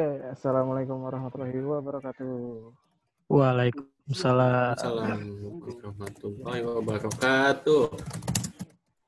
[0.00, 2.72] Oke, assalamualaikum warahmatullahi wabarakatuh.
[3.28, 4.72] Waalaikumsalam.
[4.72, 7.84] Assalamualaikum warahmatullahi wabarakatuh.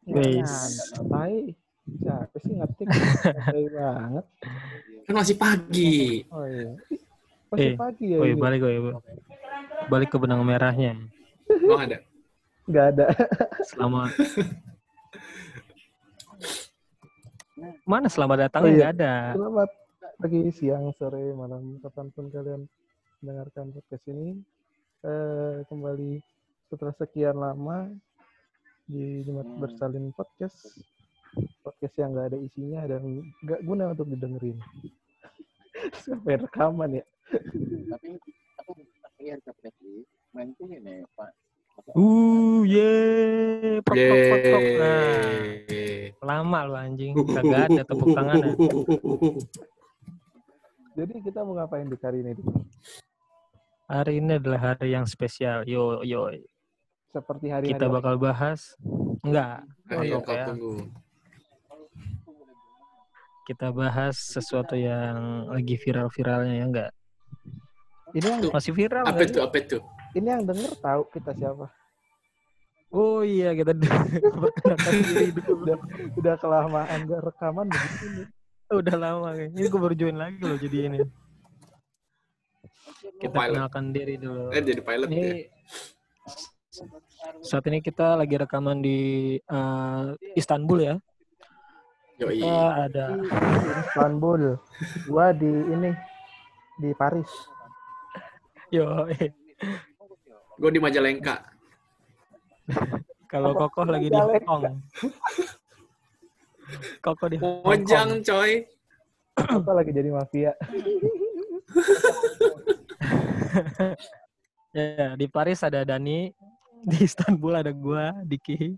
[0.05, 0.52] Ya, Wis.
[0.92, 1.56] ada baik.
[1.96, 2.86] Siapa sih ngetik?
[3.73, 4.24] Banget.
[5.09, 6.28] Kan masih pagi.
[6.28, 6.77] Oh iya.
[7.48, 8.36] Masih Eh, pagi ya Woi, ini?
[8.36, 8.77] balik woi.
[9.88, 10.93] Balik ke benang merahnya.
[11.48, 12.04] Emang ada?
[12.68, 13.06] Nggak ada.
[13.64, 14.12] Selamat.
[17.88, 18.77] Mana selamat datang Oh, iya.
[18.77, 19.12] nggak ada.
[19.40, 19.70] Selamat
[20.22, 22.62] pagi, siang, sore, malam, kapan pun kalian
[23.18, 24.38] mendengarkan podcast ini.
[25.02, 26.22] Eh, kembali
[26.70, 27.90] setelah sekian lama
[28.86, 30.78] di Jumat Bersalin Podcast.
[31.66, 33.02] Podcast yang nggak ada isinya dan
[33.42, 34.62] nggak guna untuk didengerin.
[36.06, 37.04] Sampai rekaman ya.
[37.90, 38.14] tapi
[38.62, 40.06] aku pakai RKPT
[40.38, 41.34] main tuh ini pak
[41.98, 42.92] Uh, ye,
[43.80, 44.64] prok prok prok prok.
[44.76, 45.32] Nah,
[46.23, 47.16] lama lu anjing.
[47.34, 48.38] Kagak ada tepuk tangan.
[50.93, 52.32] Jadi kita mau ngapain di hari ini?
[53.88, 55.65] Hari ini adalah hari yang spesial.
[55.65, 56.29] Yo yo.
[57.12, 58.76] Seperti hari-hari Kita bakal bahas
[59.24, 59.65] enggak.
[59.88, 60.46] Ayo Oke, kau ya.
[60.48, 60.73] tunggu.
[63.48, 66.91] Kita bahas sesuatu yang lagi viral-viralnya ya enggak?
[68.12, 69.41] Ini yang Masih viral Apa itu?
[69.41, 69.78] Apa itu?
[70.12, 71.72] ini yang denger tahu kita siapa.
[72.93, 73.72] Oh iya kita
[74.44, 75.65] perkenalkan diri dulu.
[75.65, 75.76] Udah
[76.20, 78.25] udah kelamaan gak rekaman begini.
[78.81, 79.59] Udah lama kayaknya.
[79.60, 80.98] Ini gue baru join lagi loh jadi ini.
[83.20, 83.54] Kita pilot.
[83.54, 84.50] kenalkan diri dulu.
[84.54, 85.14] Eh jadi pilot ya?
[85.14, 85.31] Ini
[87.44, 90.04] saat ini kita lagi rekaman di eh,
[90.34, 90.94] Istanbul ya.
[92.22, 92.38] Yoi.
[92.38, 94.42] Kita ada Di Istanbul.
[95.06, 95.91] Gua di ini
[96.78, 97.31] di Paris.
[98.72, 99.06] yo
[100.56, 101.44] Gue di Majalengka.
[103.26, 104.16] kalau Kokoh lagi di
[104.47, 104.64] Hong
[107.04, 107.69] Kokoh di Hong Kong.
[107.69, 108.66] Mojang coy.
[109.37, 110.52] Apa lagi jadi mafia?
[114.72, 116.32] Ya, di Paris ada Dani,
[116.80, 118.72] di Istanbul ada gua, Diki.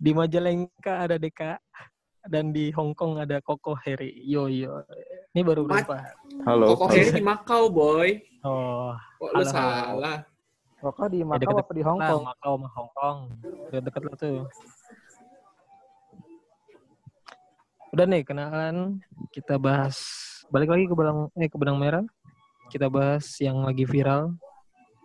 [0.00, 1.60] Di Majalengka ada Deka
[2.24, 4.16] dan di Hong Kong ada Koko Heri.
[4.24, 4.80] Yo yo.
[5.36, 6.00] Ini baru berapa?
[6.48, 8.24] halo Koko Heri di Makau boy.
[8.40, 9.52] Oh, Kok lu Halo.
[9.52, 10.18] salah?
[10.80, 12.22] Kok di ya Makau deket-deket apa di Hong Kong?
[12.26, 13.18] Makau sama Hong Kong.
[13.68, 14.38] Udah deket lah tuh.
[17.96, 19.00] Udah nih kenalan
[19.32, 19.96] kita bahas
[20.52, 22.04] balik lagi ke benang eh ke benang merah.
[22.68, 24.36] Kita bahas yang lagi viral.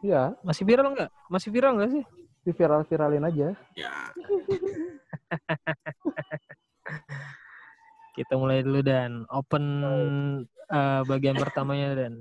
[0.04, 1.08] Iya, Masih viral nggak?
[1.32, 2.04] Masih viral nggak sih?
[2.42, 3.56] di viral-viralin aja.
[3.80, 3.94] Ya.
[8.20, 9.64] Kita mulai dulu dan open
[10.68, 12.20] eh, bagian pertamanya dan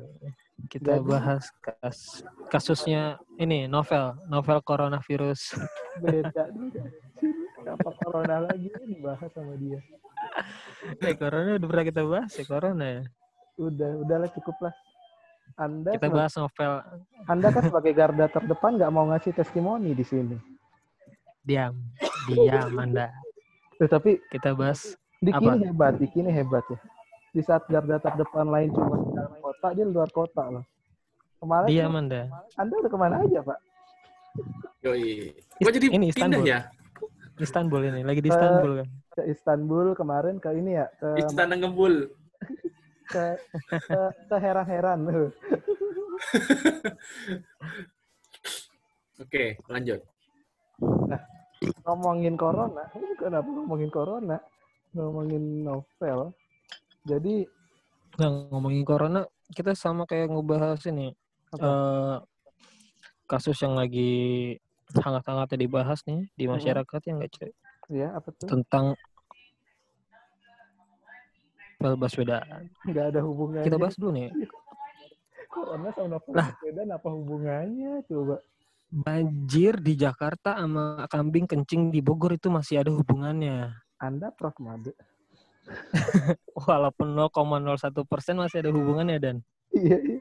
[0.71, 5.59] kita Jadi- bahas kas- kasusnya ini novel novel coronavirus.
[5.99, 6.85] Beda beda.
[7.75, 9.83] Apa corona lagi ini bahas sama dia.
[11.06, 13.03] eh corona udah pernah kita bahas ya corona ya.
[13.61, 14.75] Udah, udahlah cukup lah.
[15.59, 16.73] Anda Kita bahas novel
[17.27, 20.37] Anda kan sebagai garda terdepan nggak mau ngasih testimoni di sini.
[21.43, 21.75] diam
[22.28, 23.11] diam Anda.
[23.77, 25.53] Eh, tapi Kita bahas Diki Apa?
[25.53, 26.78] ini hebat, Diki ini hebat ya.
[27.31, 30.65] Di saat garda terdepan lain cuma di dalam kota, dia di luar kota loh.
[31.41, 32.22] Kemarin diam Anda.
[32.57, 33.59] Anda udah ke mana aja, Pak?
[34.81, 35.37] Yoi.
[35.61, 36.45] Gue jadi Ini pindah Istanbul.
[36.49, 36.61] ya.
[37.41, 38.89] Istanbul ini lagi di Istanbul kan.
[39.11, 42.09] Ke Istanbul kemarin ke ini ya, ke Istana ngebul.
[43.12, 43.25] ke
[43.69, 45.01] ke, ke heran-heran.
[49.21, 50.01] Oke, lanjut.
[51.84, 54.41] ngomongin corona, ini kenapa ngomongin corona?
[54.97, 56.33] Ngomongin novel.
[57.05, 57.45] Jadi
[58.19, 59.22] Nah, ngomongin corona
[59.55, 61.15] kita sama kayak ngebahas ini
[61.55, 61.62] apa?
[61.62, 62.17] eh
[63.31, 64.59] kasus yang lagi
[64.99, 67.51] hangat-hangatnya dibahas nih di masyarakat yang nggak cuy
[67.91, 68.47] ya apa tuh?
[68.47, 68.95] tentang
[71.81, 72.69] Novel Baswedan.
[72.84, 73.65] Nggak ada hubungannya.
[73.65, 74.28] Kita bahas dulu nih.
[75.51, 76.53] corona sama novel Lah.
[76.53, 77.93] Baswedan apa hubungannya?
[78.05, 78.37] Coba.
[78.93, 83.72] Banjir di Jakarta sama kambing kencing di Bogor itu masih ada hubungannya.
[83.97, 84.92] Anda Prof Made.
[86.69, 89.37] Walaupun 0,01 persen masih ada hubungannya dan
[89.72, 90.21] Iya, iya.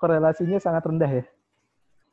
[0.00, 1.24] Korelasinya sangat rendah ya.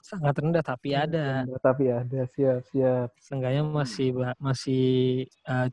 [0.01, 1.43] Sangat rendah tapi ada.
[1.45, 3.09] Rendah, Tapi ada siap siap.
[3.19, 4.83] Seenggaknya masih masih
[5.27, 5.67] eh,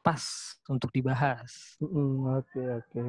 [0.00, 0.22] pas
[0.68, 1.76] untuk dibahas.
[1.80, 3.04] Mm, Oke oke.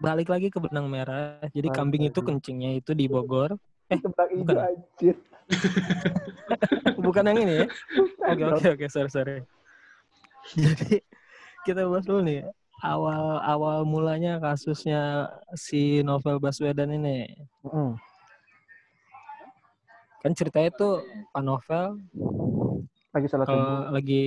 [0.00, 1.40] Balik lagi ke benang merah.
[1.52, 3.56] Jadi Balik kambing itu kencingnya itu di Bogor.
[3.90, 4.56] Eh, bukan.
[4.56, 5.16] anjir.
[7.00, 7.66] Bukan yang ini ya?
[8.30, 9.36] Oke oke oke sorry sorry.
[10.54, 11.02] Jadi
[11.66, 12.46] kita bahas dulu nih
[12.80, 15.28] awal awal mulanya kasusnya
[15.58, 17.28] si Novel Baswedan ini.
[17.66, 17.98] Mm,
[20.20, 21.00] Kan ceritanya tuh
[21.32, 21.96] Pak Novel
[23.10, 23.90] Lagi salah ke, subuh.
[23.90, 24.22] lagi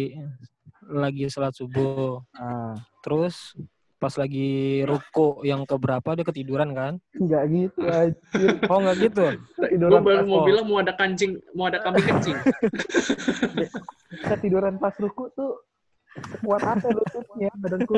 [0.84, 2.20] lagi sholat subuh.
[2.36, 3.56] Ah, Terus
[4.04, 7.00] pas lagi ruko yang keberapa dia ketiduran kan?
[7.16, 8.60] Enggak gitu anjir.
[8.68, 9.26] Oh nggak gitu.
[9.56, 10.44] Gue Tiduran baru pas, mau oh.
[10.44, 12.36] bilang mau ada kancing, mau ada kambing kencing.
[14.28, 15.64] ketiduran pas ruku tuh
[16.44, 17.96] kuat apa lututnya badanku.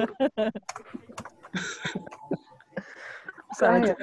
[3.58, 3.96] Salah,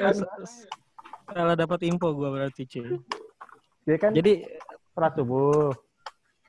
[1.30, 2.98] salah dapat info gua berarti cuy.
[3.82, 4.46] Dia kan Jadi
[4.94, 5.72] sholat subuh.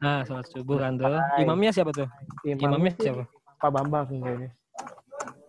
[0.03, 1.07] nah sholat subuh kan tuh.
[1.39, 2.07] Imamnya siapa tuh?
[2.45, 3.23] Imamnya sih siapa?
[3.57, 4.49] Pak Bambang kayaknya.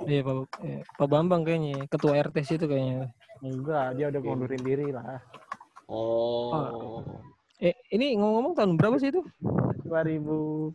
[0.04, 3.10] Iya Pak, eh, Pak Bambang kayaknya, ketua RT situ kayaknya.
[3.42, 5.18] Enggak, dia udah ngundurin diri lah.
[5.90, 7.02] Oh.
[7.58, 9.20] Eh ini ngomong-ngomong tahun berapa sih itu?
[9.88, 10.72] 2018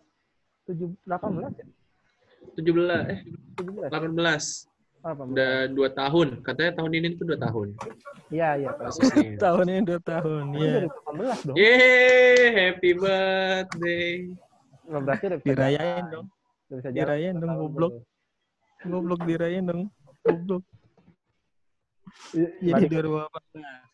[1.55, 1.65] ya?
[2.59, 3.19] 17 eh
[3.57, 3.89] 17.
[3.89, 4.69] 18.
[4.99, 5.21] Apa?
[5.23, 6.43] Udah dua tahun.
[6.43, 7.67] Katanya tahun ini tuh dua tahun.
[8.29, 8.69] Iya, iya.
[9.43, 10.85] Tahun ini dua tahun, iya.
[10.85, 11.55] 2018 dong.
[11.55, 14.11] Yeay, happy birthday.
[14.89, 16.25] Nggak berarti udah bisa Dirayain dong,
[16.69, 17.93] Udah bisa dirayain dong, goblok.
[18.85, 19.81] goblok dirayain dong,
[20.25, 20.63] goblok.
[22.33, 23.89] Jadi balik 2018.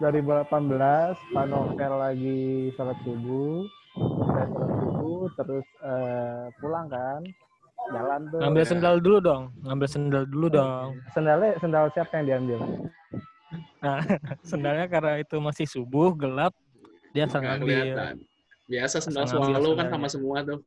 [0.00, 2.40] 2018 Pak Novel lagi
[2.74, 3.64] sholat subuh
[4.28, 7.20] saya sholat subuh terus eh, pulang kan
[7.90, 10.88] jalan tuh Ngambil sendal dulu dong, ngambil sendal dulu dong.
[11.12, 12.60] sendalnya sendal siapa yang diambil
[13.80, 13.98] Nah,
[14.50, 16.54] sendalnya karena itu masih subuh, gelap,
[17.10, 17.66] dia asal Nggak ngambil.
[17.66, 18.14] kelihatan.
[18.70, 20.60] Biasa sendal swallow kan sama semua tuh.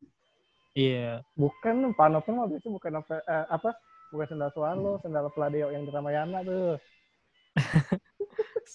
[0.73, 1.21] Iya.
[1.37, 3.69] bukan Pak Novel mah biasanya bukan Novel, eh, apa
[4.09, 6.81] bukan sendal swallow sendal Pladeo yang di Ramayana tuh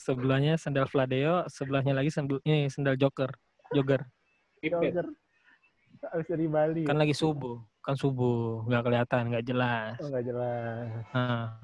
[0.07, 3.35] Sebelahnya sendal Fladeo, sebelahnya lagi sendal ini sendal Joker,
[3.75, 4.07] Jogger.
[4.63, 4.95] Ipet.
[4.95, 5.07] jogger
[5.99, 9.97] habis dari Bali Kan lagi subuh, kan subuh, nggak kelihatan, nggak jelas.
[9.97, 11.57] oh nggak jelas Nah,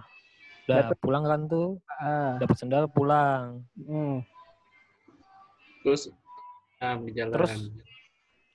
[0.65, 3.61] udah Dapet- pulang kan tuh, ah dapat sendal pulang.
[3.77, 4.25] hmm.
[5.85, 6.09] Terus
[6.81, 7.37] ah, di jalan.
[7.37, 7.53] Terus?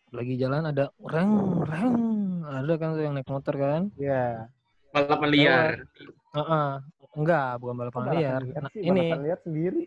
[0.10, 1.98] Lagi jalan ada reng reng,
[2.42, 3.94] ada kan tuh yang naik motor kan?
[3.96, 4.50] ya
[4.90, 5.72] balapan liar.
[6.34, 6.70] Heeh.
[7.14, 8.42] Enggak, bukan balapan Balapan liar.
[8.42, 9.82] liar Nah, sih, ini balapan liar sendiri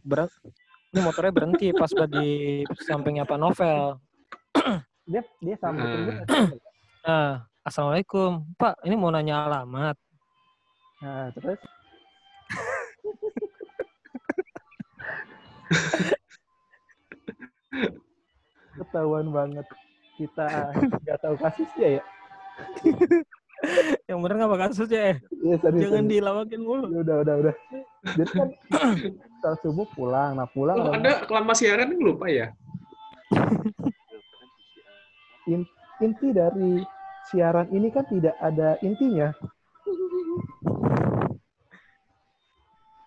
[0.00, 0.30] berat.
[0.88, 2.28] Ini motornya berhenti pas di
[2.80, 4.00] sampingnya Pak Novel.
[5.04, 5.70] Dia dia Ah.
[5.70, 6.16] gue
[7.04, 8.42] Nah, Assalamualaikum.
[8.56, 9.94] Pak, ini mau nanya alamat.
[11.02, 11.58] nah terus
[18.74, 19.66] ketahuan banget
[20.16, 20.46] kita
[21.02, 22.02] nggak tahu kasusnya ya
[24.04, 25.16] Yang bener nggak apa kasusnya eh?
[25.40, 26.12] Iya, serius, Jangan serius.
[26.12, 26.84] dilawakin mulu.
[26.86, 27.54] Ya udah udah udah
[28.12, 28.48] jadi kan
[29.32, 32.52] setelah subuh pulang nah pulang Oh, ada kelama siaran ini lupa ya?
[35.46, 36.80] inti dari
[37.28, 39.32] siaran ini kan tidak ada intinya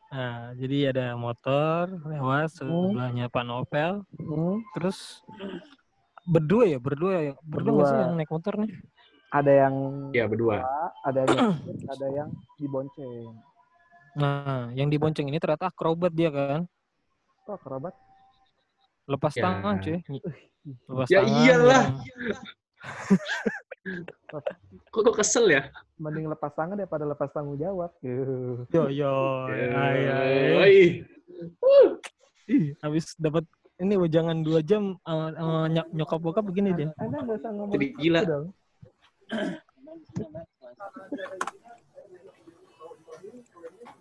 [0.08, 4.02] Nah, jadi ada motor lewat sebelahnya Pak Novel.
[4.16, 5.22] Hmm, Terus
[6.24, 7.34] berdua ya, berdua ya.
[7.44, 8.06] Berdua nggak sih Berdua.
[8.08, 8.72] yang naik motor nih?
[9.28, 9.76] ada yang
[10.16, 10.64] Ya berdua.
[11.04, 11.38] ada yang
[11.94, 13.36] ada yang dibonceng
[14.18, 16.64] Nah, yang dibonceng ini ternyata akrobat dia kan.
[17.44, 17.94] kok kerabat
[19.06, 19.44] Lepas Ya.
[19.44, 20.00] tangan cuy.
[20.68, 21.84] Lepas Ya tangan, iyalah.
[21.88, 22.40] yang-
[24.92, 25.62] Kok, kok kesel ya?
[25.96, 28.68] mending lepas tangan daripada lepas tanggung jawab Yuh.
[28.68, 29.16] Yo yo.
[29.48, 31.02] ay.
[32.46, 33.48] Ih, habis dapat
[33.78, 36.90] ini wejangan dua jam sama sama ny- nyokap bokap begini dia.
[36.98, 38.22] anda nggak usah ngomong Jadi gila.
[38.24, 38.46] dong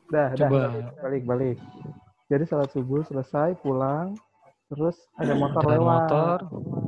[0.06, 0.62] dah dah Coba.
[1.02, 1.56] balik balik
[2.26, 4.14] jadi salat subuh selesai pulang
[4.66, 5.86] terus ada motor Ada lewat.
[6.02, 6.38] motor.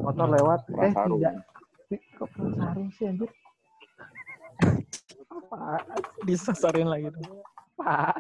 [0.03, 0.61] motor lewat.
[0.77, 1.35] Eh tidak.
[1.89, 3.31] Ti- kok sarung sih anjir?
[5.29, 5.79] Apa
[6.23, 7.41] Disasarin lagi tuh.
[7.79, 8.19] apa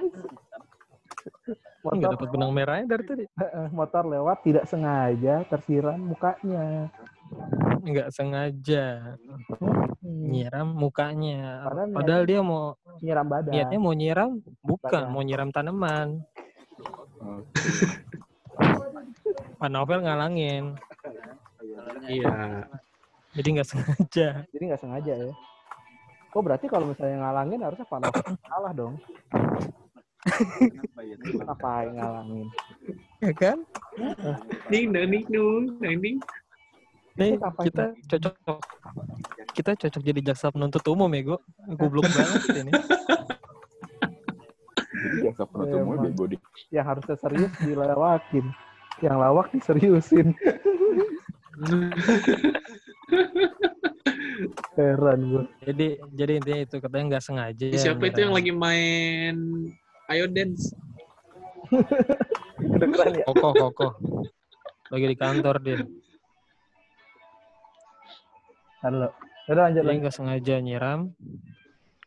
[1.88, 3.24] Nggak motor dapat benang merahnya dari tadi.
[3.70, 6.88] motor lewat tidak sengaja tersiram mukanya.
[7.80, 9.16] Nggak sengaja.
[9.98, 11.66] Hmm, nyiram mukanya.
[11.66, 13.52] Padahal Padahal dia mau nyiram badan.
[13.52, 15.12] niatnya mau nyiram, bukan Badan.
[15.12, 16.08] mau nyiram tanaman.
[19.58, 20.74] Pak Novel ngalangin,
[22.06, 22.64] Iya.
[23.34, 24.28] jadi nggak sengaja.
[24.48, 25.32] jadi nggak sengaja ya
[26.36, 28.94] Oh berarti kalau misalnya ngalangin harusnya Pak Novel salah dong.
[31.56, 32.46] Apa yang ngalangin?
[33.24, 33.58] Ya kan?
[34.68, 36.16] Ning ning ning ning ning ning.
[37.18, 38.34] Nih Itu apa kita cocok
[39.56, 41.38] kita cocok jadi jaksa penuntut umum ya, gue
[41.74, 42.72] goblok banget ini.
[45.26, 46.36] Jaksa penuntut umum bego di
[46.70, 48.46] Yang harusnya serius dilewakin.
[48.98, 50.34] Yang lawak diseriusin.
[54.78, 55.44] Heran gue.
[55.66, 57.66] Jadi jadi intinya itu katanya nggak sengaja.
[57.74, 59.34] Siapa itu yang lagi main
[60.06, 60.72] Ayo Dance?
[62.58, 63.24] Kedengeran ya?
[63.28, 63.92] kokoh kokoh
[64.88, 65.78] lagi di kantor dia.
[68.80, 69.12] Halo.
[69.48, 69.98] Udah lanjut lagi.
[70.00, 71.12] nggak sengaja nyiram,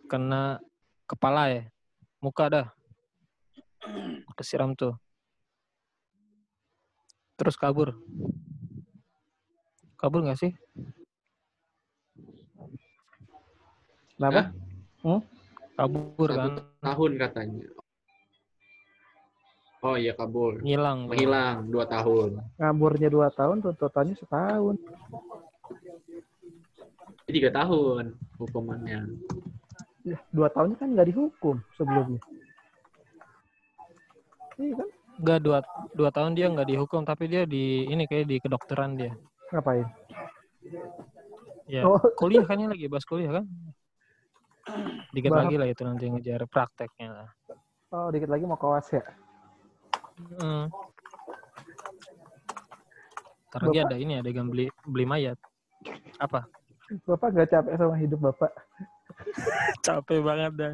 [0.10, 0.62] kena
[1.06, 1.64] kepala ya,
[2.22, 2.68] muka dah.
[4.38, 4.94] Kesiram tuh.
[7.42, 7.98] Terus kabur.
[9.98, 10.54] Kabur nggak sih?
[14.14, 14.54] Kenapa?
[15.74, 16.52] Kabur Satu kan,
[16.86, 17.66] tahun katanya.
[19.82, 20.62] Oh iya kabur.
[20.62, 21.10] ngilang.
[21.10, 22.46] Menghilang dua tahun.
[22.62, 24.78] Ngaburnya dua tahun, tuntutannya setahun.
[27.26, 29.18] Jadi tiga tahun hukumannya.
[30.06, 32.22] Ya, dua tahunnya kan nggak dihukum sebelumnya.
[34.62, 34.90] Iya kan?
[35.20, 35.58] Nggak dua
[35.92, 39.12] dua tahun dia nggak dihukum, tapi dia di ini kayak di kedokteran dia.
[39.52, 39.86] Ngapain?
[41.68, 42.00] Ya, Oh.
[42.20, 43.46] kuliah kan ini lagi bahas kuliah kan?
[45.12, 47.30] Dikit Bahas- lagi lah itu nanti ngejar prakteknya lah.
[47.92, 49.04] Oh, dikit lagi mau kawas ya.
[50.40, 50.72] Hmm.
[53.52, 55.36] Ntar lagi ada ini adegan beli beli mayat.
[56.16, 56.46] Apa?
[57.04, 58.52] Bapak nggak capek sama hidup bapak?
[59.86, 60.74] Capek banget dah.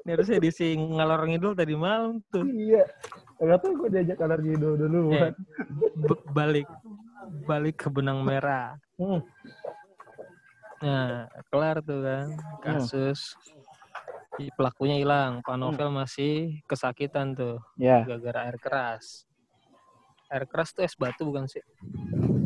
[0.00, 2.44] Ini harusnya diisi ngalor ngidul tadi malam tuh.
[2.44, 2.84] Iya.
[3.36, 5.00] Gak tau gue diajak alergi dulu dulu.
[5.12, 5.32] Eh,
[6.30, 6.68] balik
[7.44, 8.76] balik ke benang merah.
[8.96, 9.20] Hmm.
[10.80, 12.26] Nah, kelar tuh kan
[12.60, 13.36] kasus.
[14.38, 19.28] Si Pelakunya hilang, Pak Novel masih kesakitan tuh Ya, gara-gara air keras.
[20.32, 21.60] Air keras tuh es batu bukan sih?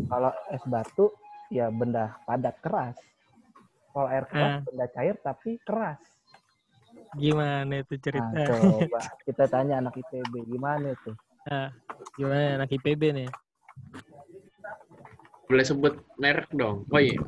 [0.05, 1.11] kalau es batu
[1.51, 2.99] ya benda padat keras.
[3.91, 4.61] Kalau air keras Eh.
[4.67, 6.03] benda cair tapi keras.
[7.19, 8.43] Gimana itu Nah, cerita?
[8.59, 11.11] coba kita tanya anak IPB gimana itu?
[11.45, 11.69] Nah,
[12.19, 13.29] gimana anak IPB nih?
[15.45, 16.89] Boleh sebut merek dong.
[16.89, 17.19] Oh iya.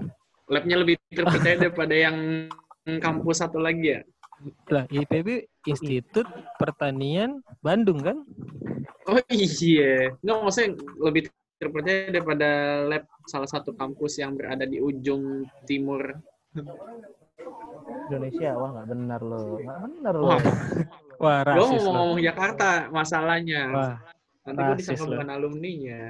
[0.49, 2.49] Labnya lebih terpercaya daripada yang
[2.87, 4.01] kampus satu lagi ya.
[4.69, 6.29] Lah, IPB Institut
[6.61, 8.21] Pertanian Bandung kan?
[9.09, 10.13] Oh iya.
[10.21, 11.23] Nggak maksudnya lebih
[11.57, 12.49] terpercaya daripada
[12.85, 16.21] lab salah satu kampus yang berada di ujung timur.
[18.07, 20.29] Indonesia wah nggak benar loh, nggak benar loh.
[20.31, 20.41] Wah,
[21.17, 23.63] Wah, gue mau ngomong Jakarta masalahnya.
[23.73, 23.95] Wah,
[24.47, 25.11] Nanti gue disangka lo.
[25.17, 26.03] bukan alumninya.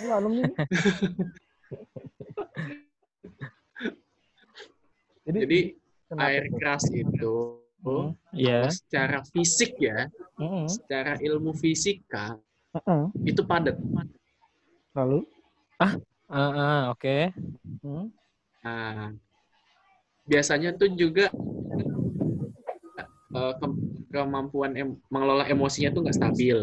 [0.00, 0.42] Emang alumni.
[5.26, 5.60] Jadi, Jadi
[6.18, 8.12] air keras itu Hmm.
[8.36, 8.68] iya.
[8.68, 10.04] secara fisik ya,
[10.36, 10.68] Mm-mm.
[10.68, 12.36] secara ilmu fisika
[12.76, 13.08] Mm-mm.
[13.24, 13.72] itu padat.
[14.92, 15.24] Lalu?
[15.80, 15.96] Ah,
[16.28, 17.32] ah, oke.
[17.80, 18.12] Hmm.
[18.60, 19.16] Nah,
[20.26, 21.30] biasanya tuh juga
[23.30, 23.78] eh, ke-
[24.10, 26.58] kemampuan em- mengelola emosinya tuh nggak stabil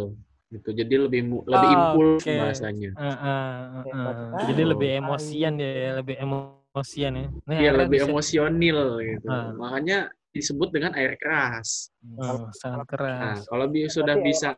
[0.48, 0.70] gitu.
[0.72, 2.34] Jadi lebih mu- lebih Oh, impuls oke.
[2.36, 2.92] bahasanya.
[2.96, 4.20] Ah, ah, ah, Hebat ah.
[4.36, 4.48] sekali.
[4.52, 7.28] Jadi lebih emosian ya, lebih emosian ya.
[7.48, 9.28] Nah, Iya, akhirnya lebih bisa- emosional gitu.
[9.28, 9.52] Ah.
[9.56, 9.98] Makanya
[10.32, 11.90] disebut dengan air keras.
[12.16, 13.38] Oh, sangat Nah, keras.
[13.48, 14.54] kalau bi- sudah bisa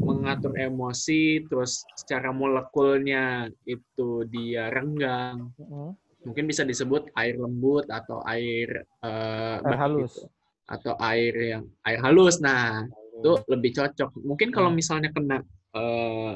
[0.00, 5.92] mengatur emosi, terus secara molekulnya itu dia renggang, Mm-mm.
[6.24, 10.12] Mungkin bisa disebut air lembut atau air eh, Air halus.
[10.16, 10.28] gitu.
[10.70, 12.38] atau air yang air halus.
[12.38, 12.86] Nah,
[13.18, 14.10] itu lebih cocok.
[14.22, 15.42] Mungkin kalau misalnya kena
[15.74, 16.32] eh,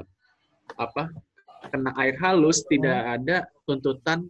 [0.74, 1.04] apa?
[1.70, 4.28] Kena air halus tidak ada tuntutan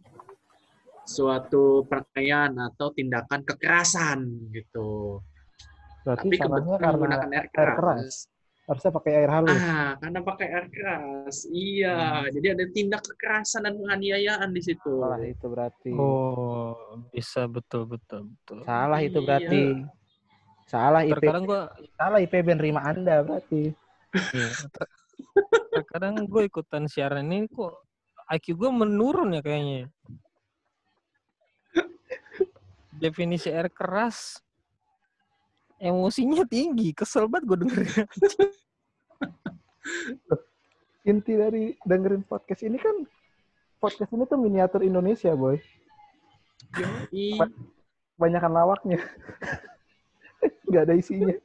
[1.04, 4.18] suatu penganiayaan atau tindakan kekerasan
[4.52, 5.20] gitu.
[6.04, 8.28] Berarti Tapi kebetulan karena menggunakan air air keras.
[8.64, 9.60] Harusnya pakai air halus.
[9.60, 11.36] Ah, karena pakai air keras.
[11.48, 14.92] Iya, jadi ada tindak kekerasan dan penganiayaan di situ.
[15.04, 15.92] Salah itu berarti.
[15.92, 18.58] Oh, bisa betul betul betul.
[18.64, 19.26] Salah itu Iya.
[19.28, 19.64] berarti.
[20.64, 21.60] Salah IP, Terkadang gua
[21.92, 23.68] salah IPB nerima Anda berarti.
[24.32, 24.92] iya, ter-
[25.74, 27.84] terkadang gue ikutan siaran ini kok
[28.32, 29.92] IQ gue menurun ya kayaknya.
[33.02, 34.40] Definisi air keras
[35.84, 38.08] emosinya tinggi, kesel banget gue dengerin.
[41.12, 43.04] Inti dari dengerin podcast ini kan
[43.76, 45.60] podcast ini tuh miniatur Indonesia, boy.
[47.12, 47.36] Ih,
[48.16, 48.96] Banyakan lawaknya.
[50.72, 51.36] Nggak ada isinya.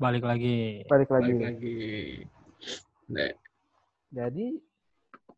[0.00, 0.82] Balik lagi.
[0.90, 1.30] Balik lagi.
[1.30, 1.78] balik lagi.
[3.10, 3.30] Nah,
[4.10, 4.58] Jadi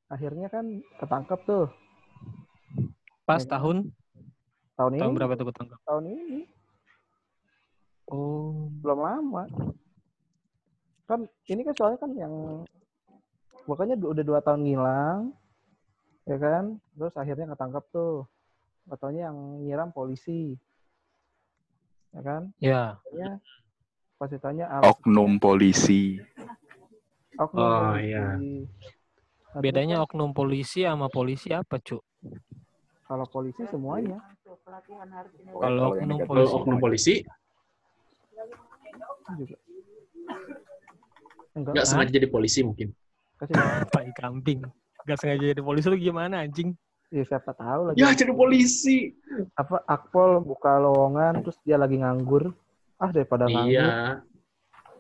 [0.09, 1.82] akhirnya kan ketangkep tuh
[3.23, 3.51] Pas Ya.
[3.55, 3.77] tahun
[4.75, 5.01] tahun ini.
[5.01, 5.79] tahun berapa tuh ketangkap?
[5.87, 6.41] Tahun ini
[8.13, 9.49] Oh, belum lama.
[11.09, 12.35] Kan ini kan soalnya kan yang
[13.65, 15.33] pokoknya udah dua tahun ngilang,
[16.29, 16.77] ya kan?
[16.93, 18.29] Terus akhirnya ketangkep tuh.
[18.85, 20.59] Katanya yang nyiram polisi,
[22.13, 22.43] ya kan?
[22.61, 23.01] ya.
[23.01, 23.31] Katanya
[24.21, 26.21] pas ditanya oknum polisi.
[27.41, 28.13] oknum Oh, polisi.
[28.13, 28.29] iya.
[29.57, 32.05] Bedanya oknum polisi sama polisi apa, Cuk?
[33.13, 34.17] Kalau polisi semuanya.
[35.53, 37.15] Kalau oknum negatif kalau polisi oknum polisi,
[39.37, 39.57] juga.
[41.53, 41.73] Enggak.
[41.77, 42.89] Nggak sengaja jadi polisi mungkin.
[43.37, 43.55] Kasih
[44.25, 44.65] kambing.
[45.05, 46.73] Gak sengaja jadi polisi lu gimana anjing?
[47.13, 48.01] Ya, siapa tahu lagi.
[48.01, 49.13] Ya jadi polisi.
[49.53, 52.57] Apa Akpol buka lowongan terus dia lagi nganggur.
[52.97, 54.25] Ah daripada nganggur, Iya.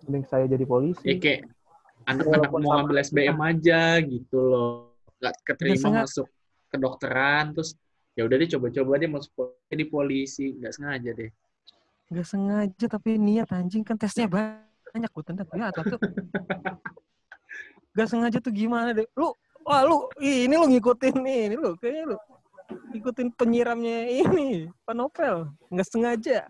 [0.05, 1.07] mending saya jadi polisi.
[1.09, 1.41] Ya kayak
[2.05, 4.71] anak-anak Walaupun mau ngambil SBM aja gitu loh.
[5.23, 6.29] Nggak keterima masuk
[6.69, 7.73] kedokteran terus
[8.13, 11.31] ya udah deh coba-coba dia masuk pol- jadi polisi nggak sengaja deh
[12.13, 16.01] Gak sengaja tapi niat anjing kan tesnya banyak gue tendang ya atau tuh.
[17.97, 19.09] Gak sengaja tuh gimana deh?
[19.17, 19.33] Lu
[19.65, 22.17] wah lu ini lu ngikutin nih, ini lu kayaknya lu
[22.93, 26.45] ngikutin penyiramnya ini Pak Novel nggak sengaja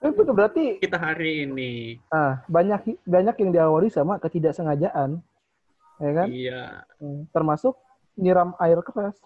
[0.00, 5.20] Eh, itu berarti kita hari ini ah, banyak banyak yang diawali sama ketidaksengajaan.
[6.00, 6.26] Ya kan?
[6.32, 6.62] iya
[6.96, 7.76] Hmm, Termasuk
[8.16, 9.20] nyiram air keras.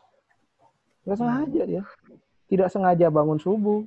[1.04, 1.82] Nggak sengaja dia.
[2.48, 3.84] Tidak sengaja bangun subuh.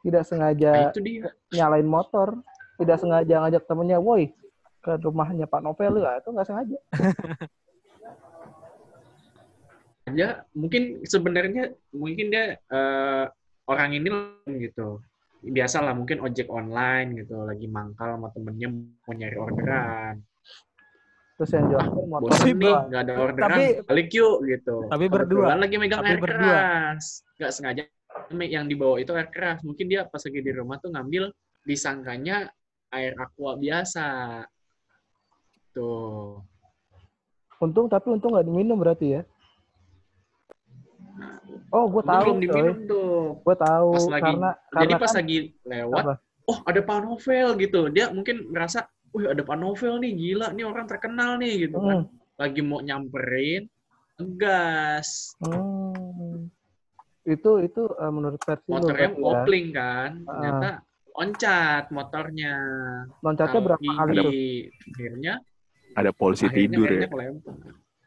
[0.00, 2.40] Tidak nah, sengaja itu dia nyalain motor.
[2.80, 4.32] Tidak sengaja ngajak temennya, woi,
[4.80, 6.16] ke rumahnya Pak Novel ya.
[6.22, 6.78] Itu nggak sengaja.
[10.10, 13.24] aja mungkin sebenarnya mungkin dia eh,
[13.70, 14.10] orang ini
[14.58, 14.98] gitu
[15.40, 20.20] biasalah mungkin ojek online gitu lagi mangkal sama temennya mau nyari orderan
[21.40, 22.28] Terus yang jual motor.
[22.28, 22.84] bosan nih doang.
[22.86, 25.24] nggak ada orderan Tapi- balik yuk gitu tapi berdua.
[25.40, 26.36] Kebetulan lagi megang Tapi air berdua.
[26.52, 27.04] keras
[27.34, 27.82] nggak sengaja
[28.38, 31.32] yang dibawa itu air keras mungkin dia pas lagi di rumah tuh ngambil
[31.62, 32.52] disangkanya
[32.90, 34.06] air aqua biasa
[35.70, 36.44] tuh
[37.58, 39.22] Untung tapi untung nggak diminum berarti ya.
[41.68, 42.22] Oh, gue tahu.
[42.26, 46.14] belum diminum tuh Gue tahu pas lagi karena jadi karena pas kan, lagi lewat apa?
[46.42, 50.64] oh ada Pak Novel gitu dia mungkin merasa wih ada Pak Novel nih gila nih
[50.64, 52.04] orang terkenal nih gitu kan Hmm,
[52.36, 53.66] lagi mau nyamperin
[54.16, 56.48] ngegas hmm.
[57.22, 59.14] Itu itu eh, menurut versi motornya ya.
[59.14, 60.32] kopling kan Ah.
[60.32, 60.68] ternyata
[61.10, 62.54] loncat motornya
[63.20, 64.24] Loncatnya berapa kali tuh?
[64.24, 64.50] gigi,
[64.88, 65.34] akhirnya
[65.90, 67.06] Ada polisi akhirnya tidur ya.
[67.06, 67.54] kelempar.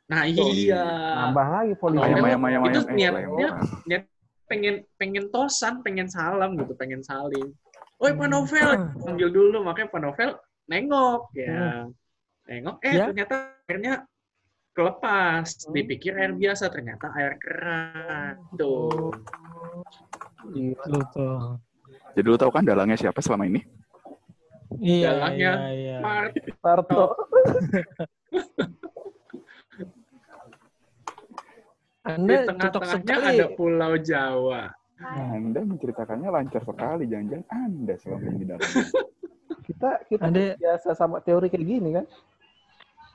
[0.04, 0.84] Nah iya,
[1.22, 2.00] Nambah lagi polisi.
[2.02, 2.96] Ayam, Ayam ayam ayam itu ayam.
[2.96, 3.50] niatnya
[3.86, 4.04] niat
[4.46, 7.52] pengen pengen tosan, pengen salam gitu, pengen salim.
[7.98, 10.30] Oi Pak Novel, panggil dulu makanya Pak Novel
[10.64, 11.88] nengok ya,
[12.48, 13.06] nengok eh Ya.
[13.08, 13.36] ternyata
[13.68, 13.94] airnya
[14.74, 15.74] kelepas, Hmm.
[15.76, 19.12] dipikir air biasa ternyata air keras tuh.
[20.44, 20.84] Gila.
[20.92, 21.40] lu tuh
[22.14, 23.62] Jadi lu tahu kan dalangnya siapa selama ini?
[24.78, 27.04] iya Dalangnya iya iya Mart, Parto.
[32.04, 32.48] di anda cocok
[32.84, 34.64] tengah-tengahnya ada Pulau Jawa.
[35.04, 38.86] Anda menceritakannya lancar sekali, jangan-jangan Anda selama ini dalangnya.
[39.68, 40.60] Kita kita Ade.
[40.60, 42.04] biasa sama teori kayak gini kan.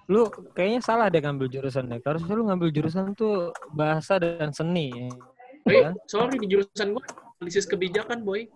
[0.09, 0.24] lu
[0.57, 5.12] kayaknya salah deh ngambil jurusan deh harusnya lu ngambil jurusan tuh bahasa dan seni
[5.68, 5.92] Eh, Ya.
[6.09, 7.05] sorry di jurusan gua
[7.37, 8.48] analisis kebijakan, boy.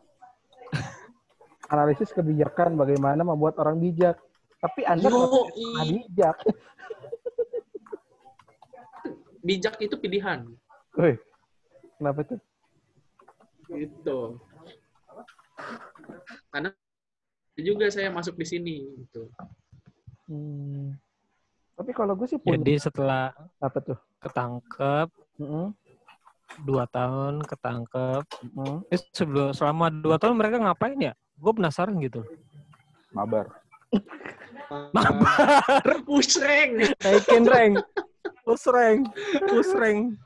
[1.68, 4.16] Analisis kebijakan bagaimana membuat orang bijak.
[4.56, 5.28] Tapi Anda Yo,
[5.84, 6.36] bijak.
[9.38, 10.48] bijak itu pilihan.
[10.96, 11.20] Woi.
[12.00, 12.40] Kenapa tuh?
[13.70, 14.18] Gitu.
[16.50, 16.70] Karena
[17.58, 19.28] juga saya masuk di sini gitu.
[20.26, 20.96] Hmm.
[21.76, 23.98] Tapi kalau gue sih punya jadi setelah apa tuh?
[24.22, 25.08] ketangkep
[25.42, 25.74] Mm-mm.
[26.62, 28.22] dua tahun ketangkep
[28.54, 28.86] Mm-mm.
[28.86, 32.22] eh, sebelum selama dua tahun mereka ngapain ya gue penasaran gitu
[33.10, 33.50] Mabar.
[34.96, 35.84] Mabar.
[36.06, 36.80] Pusreng.
[37.02, 37.82] naikin rank
[38.46, 39.00] rank
[39.50, 40.16] push rank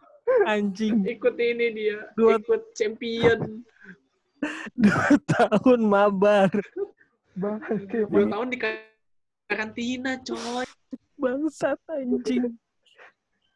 [0.45, 1.99] anjing Ikut ini dia.
[2.15, 3.63] Dua- Ikut champion.
[4.85, 6.53] dua tahun mabar
[7.33, 10.65] Bangke, Dua tahun di karantina, coy.
[11.17, 12.53] bangsat anjing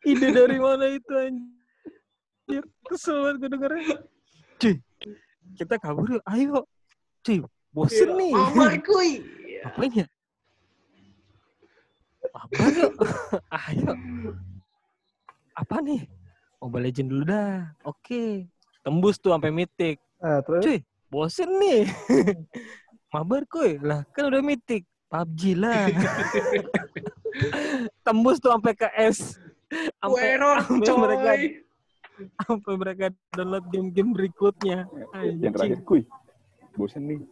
[0.00, 3.96] ide dari mana itu anjing kesel banget gue dengernya
[4.56, 4.74] cuy
[5.54, 6.64] kita kabur yuk ayo
[7.20, 9.20] cuy bosen nih Mabar, kuy.
[9.60, 10.06] Ngapain ya?
[12.32, 12.92] Apa yuk?
[13.68, 13.92] Ayo.
[15.52, 16.00] Apa nih?
[16.60, 17.72] Mobile Legend dulu dah.
[17.88, 18.44] Oke.
[18.84, 19.96] Tembus tuh sampai mitik.
[20.20, 21.88] Ah, terus Cuy, bosen nih.
[23.12, 23.80] Mabar kuy.
[23.80, 24.84] Lah, kan udah mitik.
[25.10, 25.88] PUBG lah.
[28.06, 29.40] Tembus tuh sampai ke S.
[30.02, 30.36] Sampai
[30.98, 31.30] mereka
[32.42, 34.84] sampai mereka download game-game berikutnya.
[35.22, 36.02] Yang terakhir, kuy.
[36.74, 37.22] Bosen nih.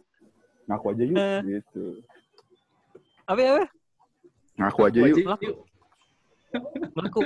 [0.71, 1.17] Ngaku aja yuk.
[1.19, 1.39] Eh.
[1.59, 1.83] Gitu.
[3.27, 3.53] Apa ya?
[4.55, 5.17] Ngaku aja yuk.
[6.95, 7.21] Ngaku.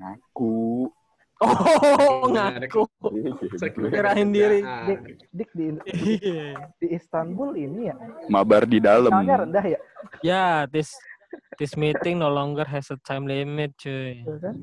[0.00, 0.88] Ngaku.
[1.40, 2.84] Oh, ngaku.
[3.56, 4.60] Sekali Nyerahin diri.
[4.60, 5.00] kerjaan.
[5.32, 5.64] dik di
[6.20, 6.52] Iya.
[6.76, 7.96] di Istanbul ini ya.
[8.28, 9.08] Mabar di dalam.
[9.08, 9.78] Sinyalnya rendah ya,
[10.20, 10.92] Ya, this
[11.56, 14.20] this meeting no longer has a time limit, cuy.
[14.36, 14.56] kan?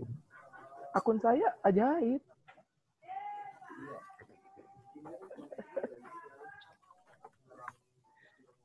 [0.93, 2.21] Akun saya ajaib.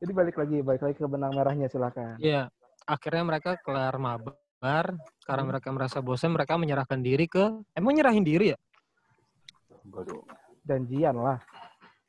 [0.02, 2.18] Jadi balik lagi, balik lagi ke benang merahnya silakan.
[2.18, 2.50] Iya.
[2.82, 4.41] Akhirnya mereka kelar mabar.
[4.62, 5.50] Karena Hmm.
[5.50, 7.42] mereka merasa bosan, mereka menyerahkan diri ke...
[7.74, 8.58] Emang nyerahin diri ya?
[10.62, 11.42] Janjian lah.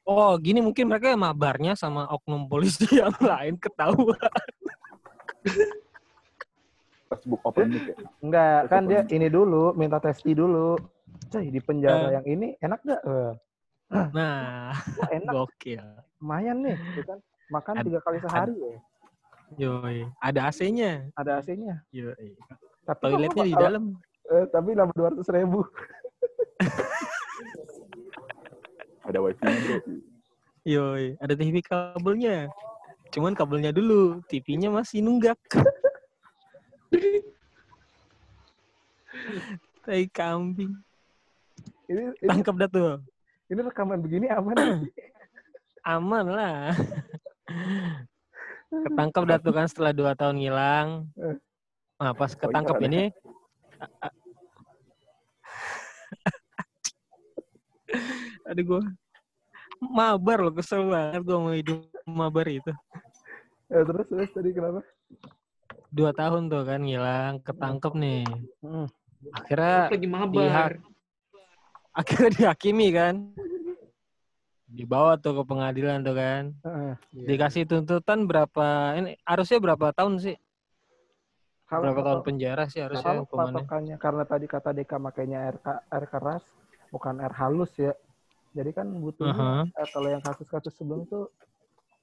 [0.04, 4.20] Oh, gini mungkin mereka mabarnya sama oknum polisi yang lain ketahuan.
[7.10, 7.96] Facebook open mic ya.
[8.20, 10.78] Enggak, kan dia ini dulu, minta testi dulu.
[11.30, 12.12] Cuy, di penjara Eh.
[12.14, 13.02] yang ini enak gak?
[13.02, 13.34] Eh,
[13.94, 15.82] Nah, wah, enak, gokil.
[16.18, 16.74] lumayan nih.
[16.74, 17.18] Gitu kan.
[17.50, 18.78] Makan tiga kali sehari ya.
[19.58, 20.08] Yoi.
[20.20, 21.10] Ada AC-nya.
[21.14, 21.84] Ada AC-nya.
[21.90, 22.34] Yoi.
[22.84, 23.84] Tapi Toiletnya di dalam.
[24.26, 25.62] eh, tapi nambah dua ratus ribu.
[29.04, 29.46] Ada wifi.
[30.64, 31.20] Yoi.
[31.20, 32.48] Ada TV kabelnya.
[33.12, 34.24] Cuman kabelnya dulu.
[34.26, 35.38] TV-nya masih nunggak.
[39.84, 40.72] Tai kambing.
[41.86, 43.04] Ini, ini, Tangkap dah tuh.
[43.52, 44.56] ini rekaman begini aman.
[44.56, 44.88] nih.
[45.94, 46.72] Aman lah.
[48.82, 51.06] Ketangkap dah tuh kan setelah dua tahun ngilang.
[51.22, 51.38] Eh.
[52.02, 52.86] Nah, pas Oh, iya, ketangkap ada.
[52.90, 53.04] ini.
[58.50, 58.82] Aduh gue.
[59.84, 62.72] Mabar loh, kesel banget gue mau hidup mabar itu.
[63.70, 64.82] Eh, terus terus tadi kenapa?
[65.94, 68.26] Dua tahun tuh kan ngilang, ketangkep nih.
[68.64, 68.88] Hmm.
[69.32, 70.82] Akhirnya lagi mabar.
[71.94, 73.30] akhirnya dihakimi kan.
[74.74, 76.44] Dibawa tuh ke pengadilan tuh kan.
[76.66, 76.94] Heeh.
[77.14, 80.34] Dikasih tuntutan berapa ini harusnya berapa tahun sih?
[81.70, 83.54] Kalau Berapa tahun penjara sih harusnya kalau hukumannya?
[83.66, 85.58] patokannya karena tadi kata Deka makanya air
[85.94, 86.42] air keras
[86.90, 87.94] bukan air halus ya.
[88.54, 89.82] Jadi kan butuhnya Aha.
[89.82, 91.30] eh, kalau yang kasus-kasus sebelum tuh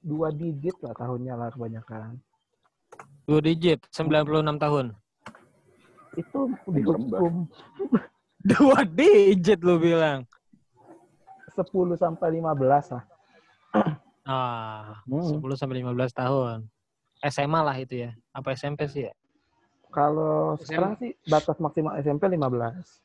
[0.03, 2.19] dua digit lah tahunnya lah kebanyakan.
[3.23, 4.85] Dua digit, 96 tahun.
[6.19, 7.47] Itu dihukum
[8.43, 10.27] Dua digit lu bilang.
[11.63, 13.03] 10 sampai 15 lah.
[14.27, 15.41] Ah, Hmm.
[15.41, 16.67] 10 sampai 15 tahun.
[17.21, 18.11] SMA lah itu ya.
[18.33, 19.13] Apa SMP sih ya?
[19.91, 23.01] Kalau sekarang sih batas maksimal SMP 15.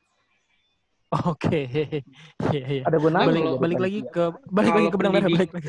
[1.26, 1.60] Oke.
[2.52, 2.82] Iya, iya.
[2.86, 3.26] Ada gunanya.
[3.26, 5.68] Balik, jadi balik lagi ke balik lagi Kalau ke benang merah, balik lagi.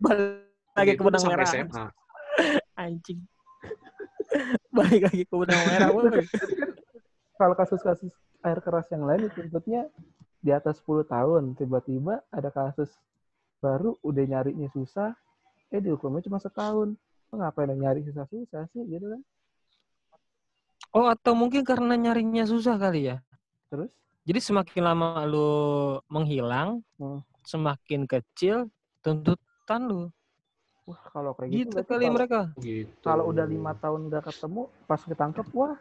[0.00, 0.28] Balik
[0.72, 1.46] lagi ke itu benang merah.
[1.46, 1.84] SMA.
[2.80, 3.20] Anjing.
[4.72, 5.88] balik lagi ke benang merah.
[7.40, 8.12] Kalau kasus-kasus
[8.42, 9.86] air keras yang lain dituntutnya
[10.42, 11.54] di atas 10 tahun.
[11.54, 12.90] Tiba-tiba ada kasus
[13.62, 15.14] baru udah nyarinya susah,
[15.70, 16.98] eh dihukumnya cuma setahun.
[17.32, 19.22] Ngapain nyari susah-susah sih gitu kan?
[20.92, 23.24] Oh, atau mungkin karena nyarinya susah kali ya.
[23.72, 23.88] Terus
[24.22, 25.50] Jadi semakin lama lu
[26.06, 27.24] menghilang, Hmm.
[27.42, 28.68] semakin kecil
[29.00, 30.02] tuntutan lu.
[30.82, 32.40] wah kalau kayak gitu, Gitu kali kalau, mereka.
[32.58, 32.90] Gitu.
[33.06, 35.78] kalau udah lima tahun nggak ketemu, pas ketangkep, wah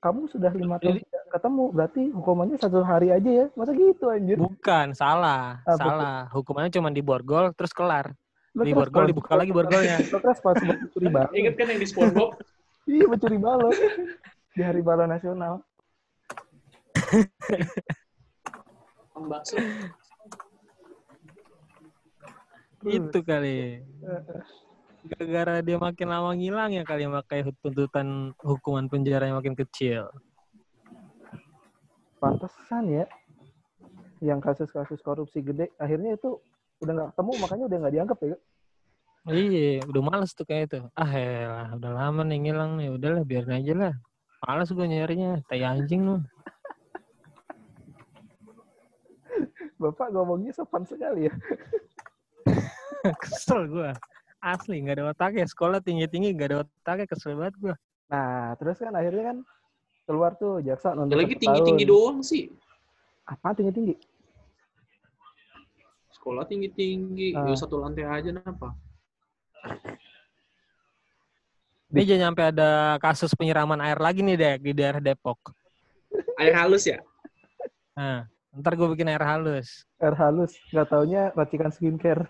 [0.00, 3.46] kamu sudah lima tahun Jadi- tidak ketemu, berarti hukumannya satu hari aja ya?
[3.58, 4.38] Masa gitu anjir?
[4.38, 5.58] Bukan, salah.
[5.66, 5.74] Tuh?
[5.74, 6.30] salah.
[6.30, 8.14] Hukumannya cuma diborgol terus kelar.
[8.54, 9.98] Lo Di borgol dibuka lagi borgolnya.
[9.98, 11.34] Keras pas mencuri balon.
[11.34, 12.30] Ingat kan yang di SpongeBob?
[12.84, 13.72] Iya mencuri balon
[14.52, 15.64] di hari balon nasional.
[19.16, 19.56] Bakso.
[22.84, 23.80] Itu kali.
[25.08, 30.12] Gara-gara dia makin lama ngilang ya kali makanya tuntutan hukuman penjara yang makin kecil.
[32.24, 33.04] Pantesan ya,
[34.24, 36.40] yang kasus-kasus korupsi gede, akhirnya itu
[36.80, 38.36] udah nggak ketemu, makanya udah nggak dianggap ya.
[39.24, 40.80] Iya, udah males tuh kayak itu.
[40.92, 42.92] Ah elah, udah lama nih ngilang nih.
[42.92, 43.94] Udahlah biarin aja lah.
[44.44, 45.40] Males gue nyarinya.
[45.48, 46.16] Tai anjing lu.
[49.80, 51.34] Bapak ngomongnya sopan sekali ya.
[53.24, 53.96] Kesel gue.
[54.44, 55.48] Asli, nggak ada otaknya.
[55.48, 57.08] Sekolah tinggi-tinggi nggak ada otaknya.
[57.08, 57.74] Kesel banget gue.
[58.12, 59.38] Nah, terus kan akhirnya kan
[60.04, 62.52] keluar tuh jaksa Ya nonton lagi tinggi-tinggi doang sih.
[63.24, 63.96] Apa tinggi-tinggi?
[66.12, 67.36] Sekolah tinggi-tinggi.
[67.36, 67.48] Ah.
[67.48, 68.76] Ya satu lantai aja kenapa?
[71.94, 75.54] Ini jangan sampai ada kasus penyiraman air lagi nih dek di daerah Depok.
[76.42, 76.98] Air halus ya?
[77.94, 79.86] Nah, ntar gue bikin air halus.
[80.02, 82.26] Air halus, nggak taunya racikan skincare.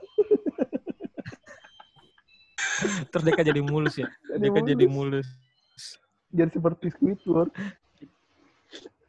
[3.09, 4.09] Terus Deka jadi mulus ya.
[4.37, 5.29] Jadi Deka jadi mulus.
[6.35, 7.51] Jadi seperti Squidward.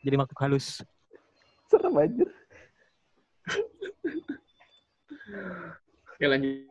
[0.06, 0.86] Jadi makhluk halus.
[1.66, 2.26] Serem aja.
[6.14, 6.70] Oke lanjut.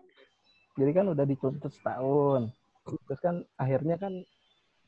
[0.78, 2.54] Jadi kan udah dituntut setahun.
[2.86, 4.22] Terus kan akhirnya kan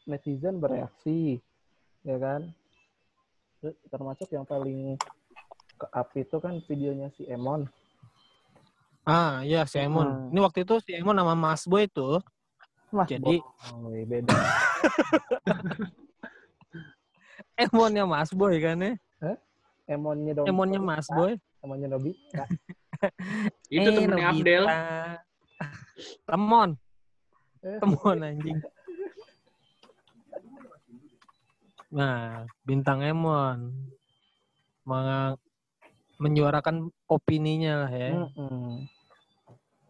[0.06, 1.42] netizen bereaksi,
[2.06, 2.46] ya kan?
[3.58, 4.94] Terus Termasuk yang paling
[5.76, 7.66] ke up itu kan videonya si Emon.
[9.02, 10.06] Ah, iya si Emon.
[10.06, 10.30] Hmm.
[10.30, 12.22] Ini waktu itu si Emon sama Mas Boy tuh.
[12.94, 13.42] Mas Jadi
[13.74, 14.34] Boy, beda.
[17.56, 18.92] Emonnya Mas Boy kan ya.
[19.86, 20.46] Emonnya dong.
[20.50, 21.38] Emonnya Mas Boy.
[21.62, 22.44] Emonnya Nobita.
[23.72, 24.64] Itu Eh, temennya Abdel.
[24.66, 24.80] Nobita.
[26.28, 26.70] Temon.
[27.64, 27.78] Eh.
[27.80, 28.58] Temon anjing.
[31.86, 33.72] Nah, bintang Emon
[34.84, 35.38] Meng-
[36.16, 38.86] menyuarakan opininya lah ya, Mm-mm.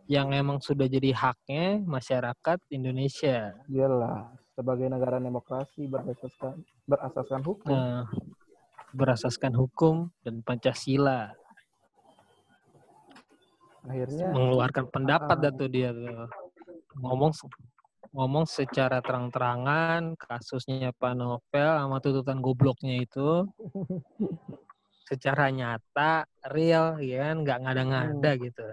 [0.08, 3.52] yang emang sudah jadi haknya masyarakat Indonesia.
[3.68, 7.76] Iyalah, sebagai negara demokrasi berasaskan berasaskan hukum.
[7.76, 8.08] Nah,
[8.96, 11.36] berasaskan hukum dan Pancasila.
[13.84, 16.26] Akhirnya mengeluarkan pendapat tuh dia tuh.
[16.96, 17.28] ngomong
[18.16, 23.44] ngomong secara terang-terangan kasusnya Pak Novel sama tuntutan gobloknya itu
[25.08, 28.66] secara nyata real ya kan nggak ngada-ngada gitu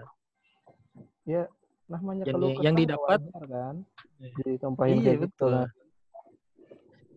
[1.28, 1.44] ya
[1.84, 3.76] namanya Yang keluh yang didapat- wajar kan
[4.40, 5.68] ditumpahin iya kayak gitu betul kan.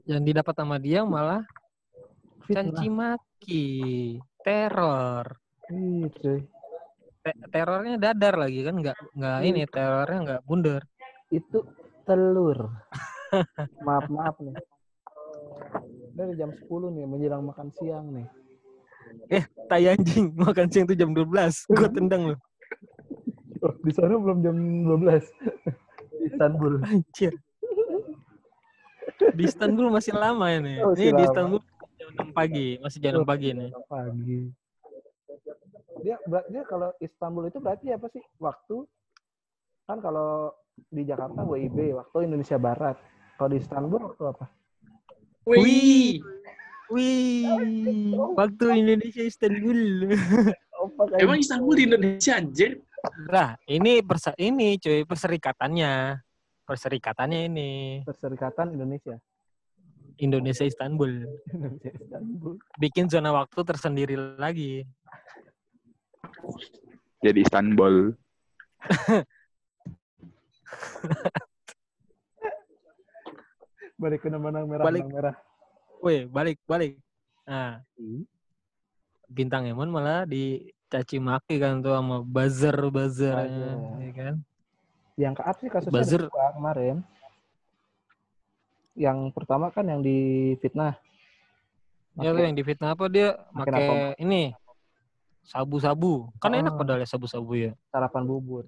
[0.06, 1.43] yang didapat sama dia malah
[2.43, 2.71] Fitnah.
[2.71, 3.65] caci maki
[4.41, 5.25] teror
[5.67, 6.39] cuy.
[7.19, 9.45] Te- terornya dadar lagi kan nggak nggak Iya.
[9.45, 10.82] ini terornya nggak bundar
[11.27, 11.60] itu
[12.03, 12.71] telur.
[13.84, 14.56] maaf maaf nih.
[16.13, 18.27] Dari jam 10 nih menjelang makan siang nih.
[19.67, 22.39] tai anjing makan siang tuh jam 12 gue tendang lu Oh,
[23.88, 25.32] di sana belum jam 12.
[26.19, 26.73] di Istanbul.
[26.84, 27.34] Anjir.
[29.32, 30.84] Di Istanbul masih lama ini.
[30.84, 31.23] Oh, ini masih di lama.
[31.32, 31.60] Istanbul
[31.95, 33.71] jam 6 pagi, masih jam 6 pagi nih.
[33.88, 34.39] Pagi.
[36.04, 38.21] Dia ber- dia kalau Istanbul itu berarti apa sih?
[38.38, 38.84] Waktu
[39.88, 40.52] kan kalau
[40.91, 43.00] di Jakarta WIB, waktu Indonesia Barat.
[43.39, 44.45] Kalau di Istanbul waktu apa?
[45.47, 46.19] Wih,
[46.91, 50.12] Wih, waktu Indonesia Istanbul.
[51.17, 52.84] Emang Istanbul di Indonesia anjir?
[53.29, 56.17] Lah, ini persa ini cuy perserikatannya.
[56.67, 57.69] Perserikatannya ini
[58.03, 59.15] Perserikatan Indonesia.
[60.19, 61.23] Indonesia Istanbul.
[61.53, 62.60] Indonesia Istanbul.
[62.75, 64.83] Bikin zona waktu tersendiri lagi.
[67.23, 68.12] Jadi Istanbul.
[73.97, 75.10] Balik ke benang merah, Balik.
[75.10, 75.33] merah.
[76.05, 77.01] Wih, balik, balik.
[77.49, 77.81] Nah,
[79.25, 80.29] bintang Emon malah
[80.88, 82.71] dicaci maki kan tuh sama Buzzer.
[82.80, 84.39] ya kan?
[85.19, 86.21] Yang ke apa sih kasusnya Buzzer.
[86.32, 87.04] dua kemarin?
[88.95, 90.95] Yang pertama kan yang di fitnah.
[92.17, 94.56] Ya yang difitnah apa dia pakai ini
[95.43, 96.32] sabu-sabu.
[96.39, 96.80] Kan enak Oh.
[96.80, 97.76] padahal ya sabu-sabu ya.
[97.91, 98.63] sarapan bubur.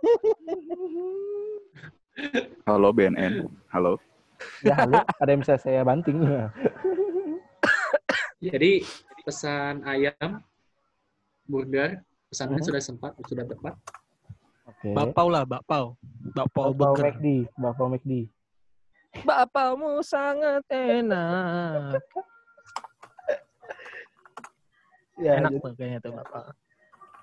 [2.64, 3.50] Halo BNN.
[3.68, 3.98] Halo.
[4.62, 6.22] Ya halo, ada yang bisa saya banting.
[8.38, 8.84] Jadi
[9.24, 10.44] pesan ayam,
[11.46, 12.68] burger, pesanannya Mhm.
[12.68, 13.74] sudah sempat, sudah tepat.
[14.66, 14.90] Oke.
[14.92, 15.94] Bapau lah, bapau.
[16.34, 17.14] Bapau Bapau burger.
[17.14, 18.12] McD, Bapau McD.
[19.24, 22.02] Bapaumu sangat enak.
[25.16, 26.44] Ya, enak jadi tuh kayaknya tuh bapak.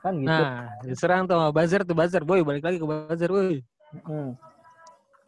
[0.04, 0.28] kan gitu.
[0.28, 2.24] Nah, diserang tuh sama buzzer tuh buzzer.
[2.28, 3.64] Boy, balik lagi ke buzzer, boy.
[4.04, 4.36] Hmm.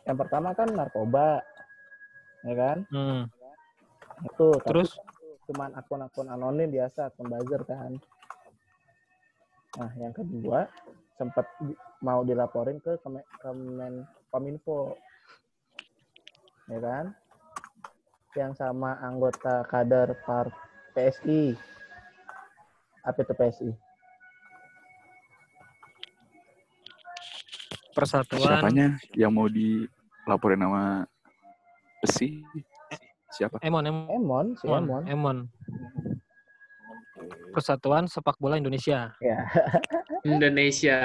[0.03, 1.39] Yang pertama kan narkoba.
[2.43, 2.77] Ya kan?
[2.91, 3.21] Hmm.
[4.25, 4.99] Itu Terus
[5.47, 7.95] cuman akun-akun anonim biasa, akun buzzer kan.
[9.75, 10.71] Nah, yang kedua
[11.19, 13.93] sempat di- mau dilaporin ke Kemen, Kemen
[14.31, 14.95] Kominfo.
[16.71, 17.05] Ya kan?
[18.35, 20.51] Yang sama anggota kader par
[20.95, 21.55] PSI.
[23.05, 23.71] Apa itu PSI?
[27.95, 31.07] persatuan Siapanya yang mau dilaporin sama
[32.03, 32.43] besi?
[33.31, 33.63] Siapa?
[33.63, 35.03] Emon, Emon, Emon, si Emon.
[35.07, 35.37] Emon.
[37.53, 39.13] Persatuan Sepak Bola Indonesia.
[39.21, 39.39] Ya,
[40.27, 40.97] Indonesia.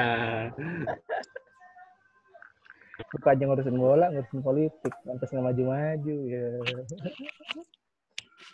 [3.01, 4.93] bukannya ngurusin bola, ngurusin politik.
[5.03, 6.47] Pantas nggak maju-maju ya.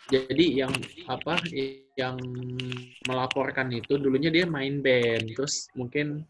[0.07, 0.71] Jadi yang
[1.11, 1.35] apa
[1.99, 2.15] yang
[3.03, 6.23] melaporkan itu dulunya dia main band, terus mungkin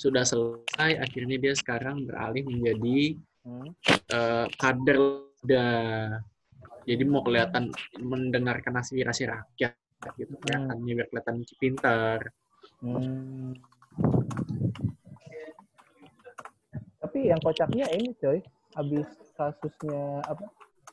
[0.00, 3.72] sudah selesai, akhirnya dia sekarang beralih menjadi Hmm.
[4.12, 4.98] eh, kader
[5.40, 5.70] udah
[6.84, 9.72] jadi mau kelihatan mendengarkan aspirasi rakyat
[10.14, 12.20] gitu kelihatannya biar kelihatan pintar
[12.78, 13.58] Hmm.
[17.02, 18.38] Tapi yang kocaknya ini coy,
[18.78, 20.46] habis kasusnya apa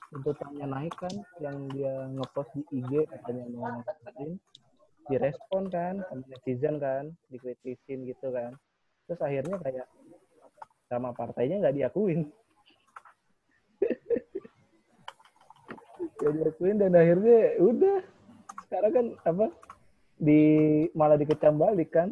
[0.09, 4.41] tuntutannya naik kan, yang dia ngepost di IG katanya mau ngapain,
[5.09, 8.57] direspon kan sama netizen kan, dikritisin gitu kan.
[9.05, 9.85] Terus akhirnya kayak
[10.89, 12.25] sama partainya nggak diakuin.
[16.15, 17.99] Gak diakuin dan akhirnya udah
[18.67, 19.45] sekarang kan apa
[20.15, 20.41] di
[20.95, 22.09] malah dikecam balik kan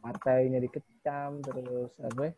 [0.00, 2.32] partainya dikecam terus apa ya,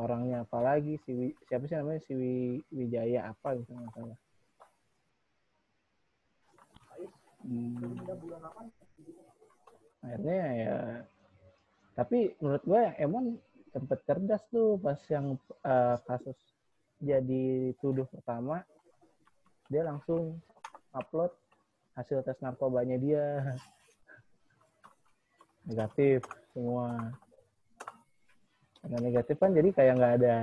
[0.00, 4.16] orangnya apa lagi si siapa sih namanya si Wi- Wijaya apa gitu nggak
[7.46, 8.02] Hmm.
[10.02, 10.76] akhirnya ya
[11.94, 13.38] Tapi menurut gue Emon
[13.70, 16.36] sempet cerdas tuh pas yang eh, kasus
[16.98, 18.66] jadi tuduh pertama
[19.70, 20.42] dia langsung
[20.96, 21.32] upload
[21.96, 23.56] hasil tes narkobanya dia.
[25.68, 26.24] Negatif
[26.56, 27.12] semua.
[28.80, 30.34] Karena negatif kan jadi kayak nggak ada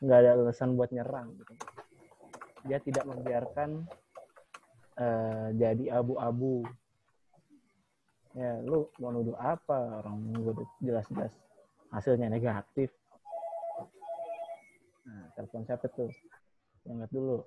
[0.00, 1.54] nggak ada alasan buat nyerang gitu.
[2.66, 3.86] dia tidak membiarkan
[4.98, 6.66] eh, jadi abu-abu.
[8.36, 10.02] Ya lu mau nuduh apa?
[10.04, 11.32] Orang gue jelas-jelas
[11.90, 12.92] hasilnya negatif.
[15.08, 16.10] Nah telepon siapa tuh?
[16.86, 17.42] Angkat dulu.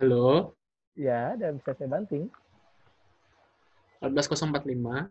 [0.00, 0.56] Halo,
[0.94, 2.30] ya ada bisa saya banting
[3.98, 5.10] 14045.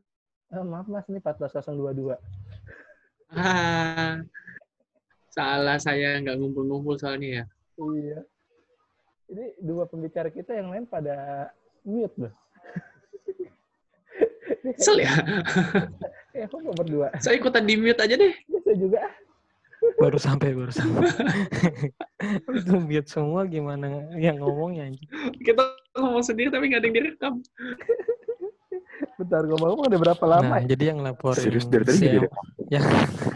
[0.54, 2.14] Eh, maaf mas ini 14022
[3.34, 4.22] Ah,
[5.28, 7.46] salah saya nggak ngumpul-ngumpul soalnya ya.
[7.98, 8.20] iya
[9.28, 11.50] ini dua pembicara kita yang lain pada
[11.82, 12.34] mute loh
[14.64, 15.10] Kesel ya.
[16.32, 18.34] ya kok nggak berdua Saya ikutan di mute aja deh.
[18.62, 19.02] saya juga
[20.04, 21.08] Baru sampai, baru sampai.
[22.60, 25.08] Itu biar semua gimana yang ngomongnya anjing.
[25.40, 25.64] Kita
[25.96, 27.34] ngomong sendiri tapi nggak ada yang direkam.
[29.14, 32.34] bentar ngomong udah berapa lama Nah, ya jadi yang laporin Serius dari tadi si Em-
[32.68, 32.84] yang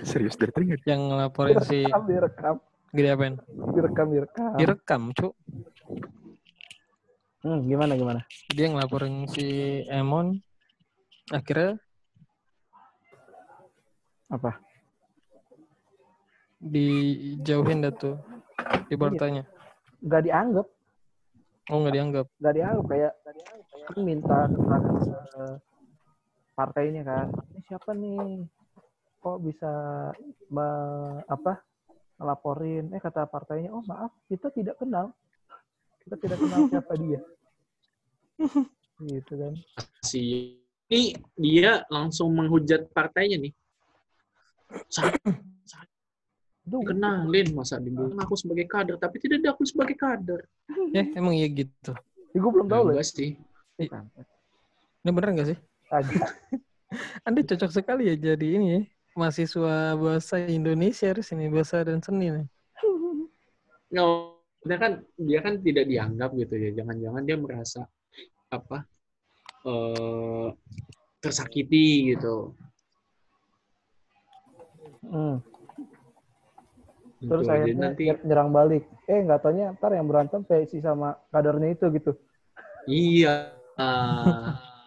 [0.04, 2.56] Serius dari tadi yang laporin si direkam direkam
[2.92, 3.34] gede apain?
[3.78, 5.34] direkam direkam Direkam, Cuk.
[7.46, 9.46] hmm, gimana gimana Dia yang laporin si
[9.86, 10.42] Emon
[11.30, 11.78] akhirnya
[14.28, 14.60] apa
[16.58, 18.18] dijauhin dah tuh
[18.90, 19.44] di partainya.
[20.02, 20.68] nggak dianggap.
[21.68, 22.26] Oh, nggak dianggap.
[22.40, 23.14] nggak dianggap kayak
[23.88, 25.46] kan minta keterangan ke
[26.58, 27.28] partainya kan.
[27.54, 28.46] Ini siapa nih?
[29.22, 29.72] Kok bisa
[30.50, 31.62] me- apa
[32.18, 32.94] ngelaporin?
[32.94, 35.14] Eh kata partainya oh maaf kita tidak kenal.
[36.02, 37.22] Kita tidak kenal siapa dia.
[39.02, 39.54] Gitu kan.
[40.02, 40.22] Si
[40.88, 43.54] ini dia langsung menghujat partainya nih.
[46.68, 50.44] Itu kenalin masa dibilang aku sebagai kader tapi tidak diakui sebagai kader.
[50.92, 51.96] Ya, emang iya gitu.
[52.36, 53.40] gue belum tahu loh Enggak sih.
[53.80, 55.58] Ini bener nggak sih?
[57.28, 58.82] Anda cocok sekali ya jadi ini ya.
[59.18, 62.48] Mahasiswa bahasa Indonesia harus ini bahasa dan seni nih.
[63.88, 64.08] Nggak,
[64.68, 66.70] dia kan dia kan tidak dianggap gitu ya.
[66.84, 67.82] Jangan-jangan dia merasa
[68.52, 68.84] apa
[69.64, 70.48] eh
[71.24, 72.52] tersakiti gitu.
[75.08, 75.40] Hmm.
[77.18, 77.28] Gitu.
[77.28, 78.84] Terus Jadi akhirnya nanti ny- nyerang balik.
[79.06, 82.12] Eh nggak taunya ntar yang berantem PSI sama kadernya itu gitu.
[82.86, 83.50] iya.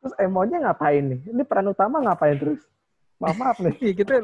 [0.00, 1.20] Terus emonya ngapain nih?
[1.32, 2.60] Ini peran utama ngapain terus?
[3.16, 3.72] Maaf maaf nih.
[3.80, 4.14] Iya kita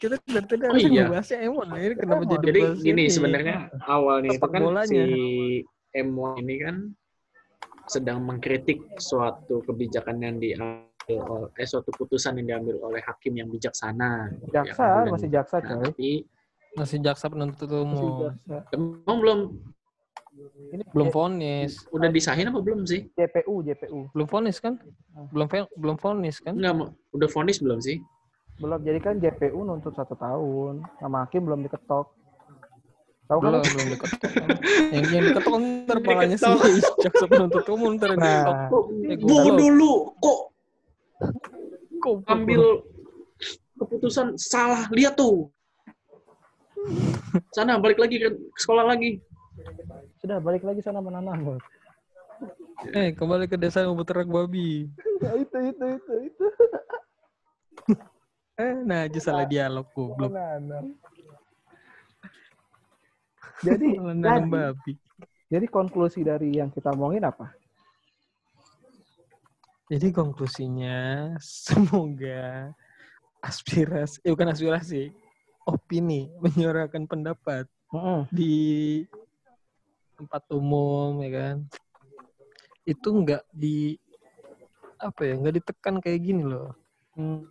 [0.00, 1.04] kita dari tadi Oh, iya.
[1.04, 1.66] ngebahasnya Emon.
[1.68, 2.32] Ini kenapa Emon.
[2.32, 3.12] jadi Jadi gini ini?
[3.12, 4.88] sebenarnya awalnya itu kan bolanya.
[4.88, 5.00] si
[5.92, 6.76] Emo ini kan
[7.84, 14.30] sedang mengkritik suatu kebijakan yang diambil eh, suatu putusan yang diambil oleh hakim yang bijaksana.
[14.54, 15.90] Jaksa Ya, masih jaksa Nah, coy.
[15.90, 16.10] tapi
[16.72, 18.32] Masih jaksa penuntut umum.
[18.32, 18.56] jaksa.
[18.72, 19.38] emang belum
[20.72, 21.84] Ini Belum vonis.
[21.92, 23.04] udah disahin apa belum sih?
[23.12, 24.80] JPU JPU Belum vonis kan?
[25.28, 26.56] Belum fe- belum vonis kan?
[26.56, 28.00] Enggak, udah vonis belum sih?
[28.56, 32.08] belum jadi kan JPU nuntut satu tahun sama hakim belum diketok.
[33.26, 33.50] Tahu kan?
[33.52, 34.30] Belum, belum diketok.
[34.94, 36.56] yang yang diketok ntar palanya sih
[37.04, 38.22] jaksa penuntut umum ntar Nah.
[38.22, 38.56] diketok.
[38.70, 39.16] Kok Eh,
[39.60, 40.38] dulu kok.
[42.26, 42.82] Ambil
[43.78, 45.50] keputusan salah lihat tuh.
[47.54, 49.22] Sana balik lagi ke sekolah lagi.
[50.18, 51.58] Sudah balik lagi sana menanam.
[52.90, 54.90] Eh, kembali ke desa yang beternak babi.
[55.22, 56.46] Ya, itu itu itu itu.
[58.58, 60.34] Eh, nah aja salah dialog goblok.
[60.34, 60.98] Menanam.
[63.66, 64.92] Jadi Malah nanam jadi, babi.
[65.46, 67.54] jadi konklusi dari yang kita omongin apa?
[69.92, 70.96] Jadi konklusinya
[71.36, 72.72] semoga
[73.44, 75.12] aspirasi, eh bukan aspirasi,
[75.68, 78.22] opini menyuarakan pendapat Heeh.
[78.32, 78.54] di
[80.16, 81.56] tempat umum ya kan
[82.82, 83.98] itu nggak di
[84.96, 86.72] apa ya nggak ditekan kayak gini loh
[87.12, 87.44] Hmm,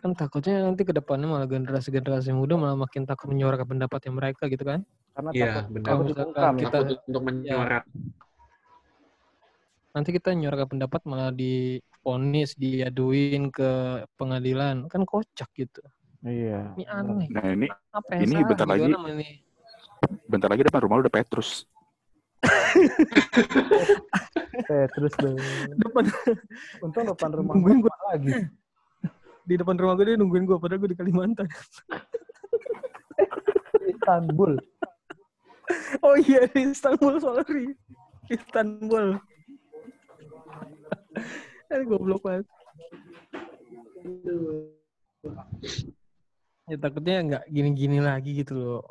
[0.00, 4.64] kan takutnya nanti ke depannya malah generasi-generasi muda malah makin takut menyuarakan pendapatnya mereka gitu
[4.64, 4.80] kan
[5.12, 5.84] Karena Iya, takut benar.
[5.84, 6.52] takut Kalau ya.
[6.56, 7.84] kita- Takut untuk menyuarakan.
[9.94, 13.70] Nanti kita menyuarakan pendapat malah diponis diaduin ke
[14.14, 15.80] pengadilan kan kocak gitu
[16.24, 16.72] Iya.
[16.74, 18.88] ini aneh Nah ini apa yang Ini salah bentar lagi.
[18.88, 19.28] ini
[20.24, 21.68] bentar lagi depan rumah lu udah Petrus.
[24.64, 25.36] Eh, terus deh.
[25.78, 26.04] depan
[26.80, 28.32] Untung depan rumah Nungguin gua lagi.
[29.48, 31.44] di depan rumah gue dia nungguin gue padahal gue di Kalimantan
[33.92, 34.56] Istanbul.
[36.00, 37.76] oh iya di Istanbul sorry
[38.32, 39.20] Istanbul
[41.88, 42.46] goblok banget
[46.64, 48.84] Ya takutnya nggak gini-gini lagi gitu loh.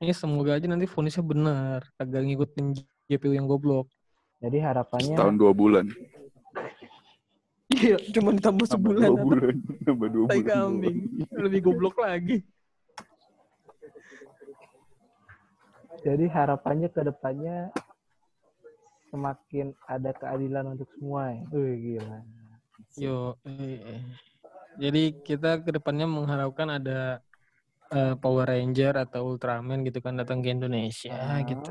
[0.00, 2.76] Ini semoga aja nanti vonisnya benar, kagak ngikutin
[3.08, 3.88] JPU yang goblok.
[4.40, 5.88] Jadi harapannya Setahun dua bulan.
[7.72, 9.54] Iya, cuma ditambah Tambah sebulan dua bulan.
[9.84, 10.44] Tambah dua bulan.
[10.44, 10.96] kambing.
[11.32, 12.44] Lebih goblok lagi.
[16.04, 17.72] jadi harapannya ke depannya
[19.14, 21.42] semakin ada keadilan untuk semua ya.
[21.54, 22.18] Wih, gila.
[22.98, 24.02] Yo, eh.
[24.74, 27.22] jadi kita ke depannya mengharapkan ada
[27.90, 31.38] eh, Power Ranger atau Ultraman gitu kan datang ke Indonesia Ah.
[31.46, 31.70] gitu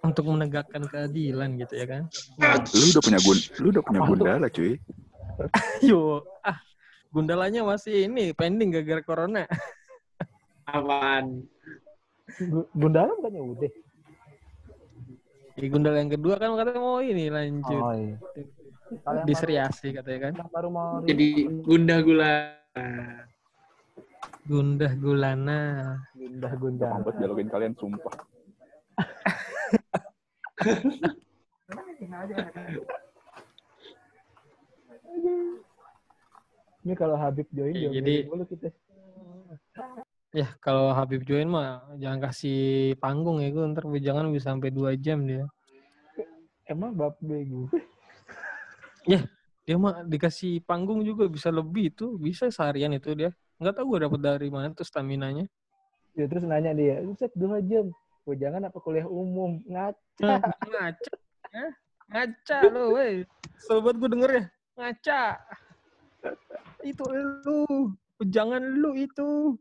[0.00, 2.02] untuk menegakkan keadilan gitu ya kan.
[2.74, 4.74] Lu udah punya gun, lu udah punya gundala cuy.
[5.86, 6.58] Yo, ah
[7.10, 9.42] Gundalanya masih ini pending gara-gara corona.
[10.62, 11.42] Apaan?
[12.38, 13.72] Gu- Gundala bukannya udah?
[15.60, 18.16] Ya, Gundala yang kedua kan katanya mau ini lanjut Oh iya.
[18.90, 20.32] Di baru- Seriasi katanya kan.
[20.48, 21.26] baru mau Jadi
[21.60, 22.34] gundah gula.
[24.42, 25.60] Gundah Gulana.
[26.12, 26.90] gundah gundah.
[26.96, 28.14] Banget dialogin kalian sumpah.
[36.80, 38.72] Ini kalau Habib join Ya, dia jadi- dulu kita.
[40.30, 44.94] Ya kalau Habib join mah jangan kasih panggung ya gue ntar jangan bisa sampai dua
[44.94, 45.50] jam dia.
[46.70, 47.66] Emang bab bego.
[49.66, 53.34] Dia mah dikasih panggung juga bisa lebih itu bisa seharian itu dia.
[53.58, 55.50] Nggak tahu gue dapet dari mana tuh stamina-nya.
[56.14, 57.90] Ya terus nanya dia, Ustaz dua jam.
[58.22, 60.42] Oh jangan apa kuliah umum ngaca.
[60.62, 61.14] Ngaca.
[61.50, 61.70] Hah?
[62.10, 63.26] Ngaca lo, weh.
[63.58, 64.44] Sobat gue denger ya.
[64.78, 65.22] Ngaca.
[66.86, 67.94] Itu lu.
[68.22, 69.58] Jangan lu itu.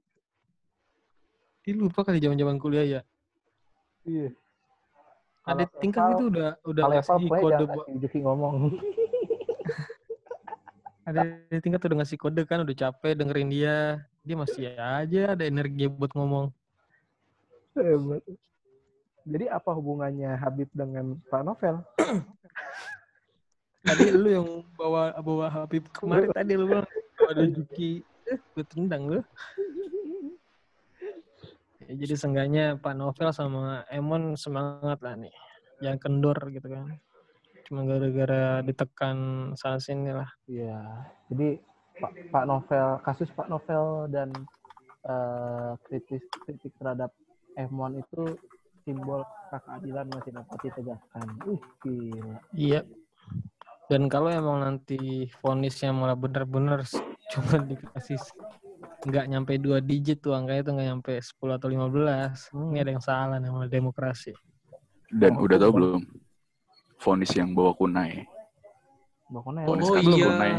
[1.67, 3.01] Ih, lupa kali zaman-zaman kuliah ya.
[4.07, 4.31] Iya.
[5.43, 8.55] Ada tingkat itu udah udah ngasih kode buat Juki ngomong.
[11.09, 11.25] ada
[11.59, 14.05] tingkat udah ngasih kode kan udah capek dengerin dia.
[14.23, 16.53] Dia masih aja ada energi buat ngomong.
[17.75, 18.23] Hebat.
[19.29, 21.75] Jadi apa hubungannya Habib dengan Pak Novel?
[23.85, 26.87] Tadi lu yang bawa bawa Habib kemarin tadi lu bilang
[27.31, 28.03] ada Juki.
[28.27, 29.21] Eh, gue tendang lu.
[31.89, 35.33] Ya, jadi seenggaknya Pak Novel sama Emon semangat lah nih.
[35.81, 36.85] Jangan kendor gitu kan.
[37.65, 39.17] Cuma gara-gara ditekan
[39.57, 40.29] sana sini lah.
[40.45, 40.77] Iya.
[41.33, 41.57] Jadi
[41.97, 44.29] Pak, Pak Novel, kasus Pak Novel dan
[45.01, 47.09] eh, kritis kritik terhadap
[47.57, 48.37] Emon itu
[48.85, 51.25] simbol keadilan masih dapat ditegakkan.
[51.49, 52.37] Ih, gila.
[52.53, 52.81] Iya.
[53.89, 57.01] Dan kalau emang nanti vonisnya malah bener-bener s-
[57.33, 58.21] cuma dikasih
[58.79, 63.01] nggak nyampe dua digit tuh angkanya tuh nggak nyampe 10 atau 15 ini ada yang
[63.01, 64.31] salah namanya demokrasi
[65.07, 66.01] Dan Oh, udah tau belum?
[66.95, 68.27] Fonis yang bawa kunai.
[69.25, 70.27] Pokoknya Fonis Oh, kan belum iya.
[70.27, 70.53] kunai.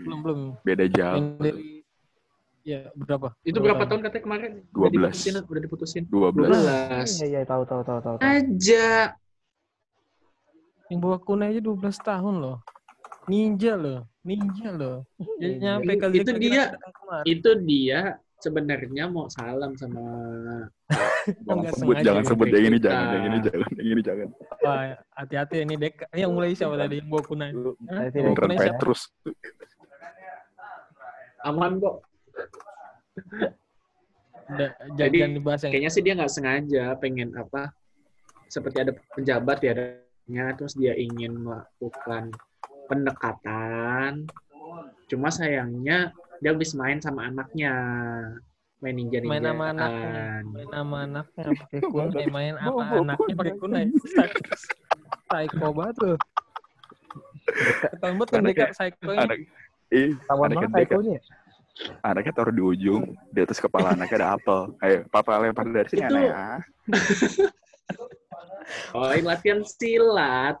[0.00, 1.22] belum belum Beda yang jauh.
[1.36, 1.62] dari
[2.60, 4.50] ya berapa Itu berapa tahun katanya kemarin?
[4.70, 5.12] Udah 12.
[5.12, 6.02] diputusin, udah diputusin.
[6.06, 6.48] 12.
[6.48, 7.10] 12.
[7.18, 8.14] Iya, iya, tahu tahu tahu tahu.
[8.16, 8.24] tahu.
[8.24, 9.12] Aja.
[10.86, 12.58] yang bawa kunai aja 12 tahun loh
[13.30, 15.06] ninja loh ninja loh
[15.38, 15.78] jadi Ninja.
[15.78, 16.64] nyampe Itu kali dia.
[17.24, 18.00] Itu dia
[18.40, 20.04] sebenarnya mau salam sama
[21.46, 22.28] Jangan sebut, jangan ya.
[22.32, 24.28] sebut yang ini jangan, yang ini jangan, yang ini jangan.
[25.12, 28.32] Hati-hati ini dek ini yang mulai siapa tadi yang bawa kunai siapa?
[28.58, 29.12] Petrus.
[31.44, 31.96] aman kok.
[34.98, 37.70] Jadi, dibahas yang Kayaknya sih dia nggak sengaja pengen apa?
[38.50, 42.34] Seperti ada pejabat ya, adanya, terus dia ingin melakukan
[42.90, 44.26] pendekatan.
[45.06, 47.72] Cuma sayangnya dia habis main sama anaknya,
[48.78, 49.30] main ninja ninja.
[49.30, 53.84] main sama anaknya main sama anaknya pakai kunai main apa anaknya pakai kunai
[55.28, 56.18] psycho banget loh
[57.92, 59.38] ketahuan banget kan mereka psycho-nya Anak,
[59.90, 61.18] eh, Tawan anaknya banget kan- psycho-nya.
[62.00, 64.60] anaknya taruh di ujung, di atas kepala anaknya ada apel.
[64.80, 66.44] Ayo, papa lempar dari sini Itu- anak ya.
[68.94, 70.56] Oh, ini latihan silat.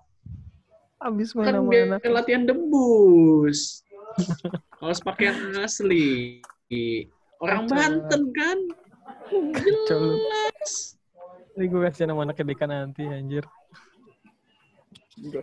[1.00, 3.82] Abis Kan sama biar anaknya latihan debus.
[4.80, 6.40] Harus pakai yang asli.
[7.40, 8.58] Orang Kacau Banten kan?
[9.56, 10.00] Kacau.
[10.16, 10.72] Jelas.
[11.58, 13.44] ini gue kasih nama anak Deka nanti anjir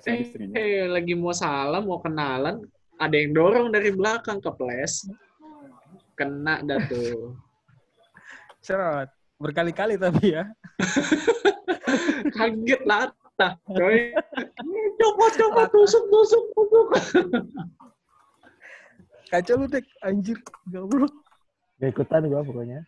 [0.10, 0.26] Eh,
[0.58, 2.66] eh, lagi mau salam, mau kenalan,
[2.98, 5.06] ada yang dorong dari belakang ke ples.
[6.18, 7.38] Kena dah tuh.
[8.66, 10.44] cerot berkali-kali tapi ya
[12.36, 13.08] Kaget lah.
[13.38, 14.12] Tah, coy.
[14.98, 16.88] Copot, copot, tusuk, tusuk, tusuk.
[19.28, 21.12] kacau lu dek anjir goblok
[21.78, 22.82] Gak ikutan gua pokoknya.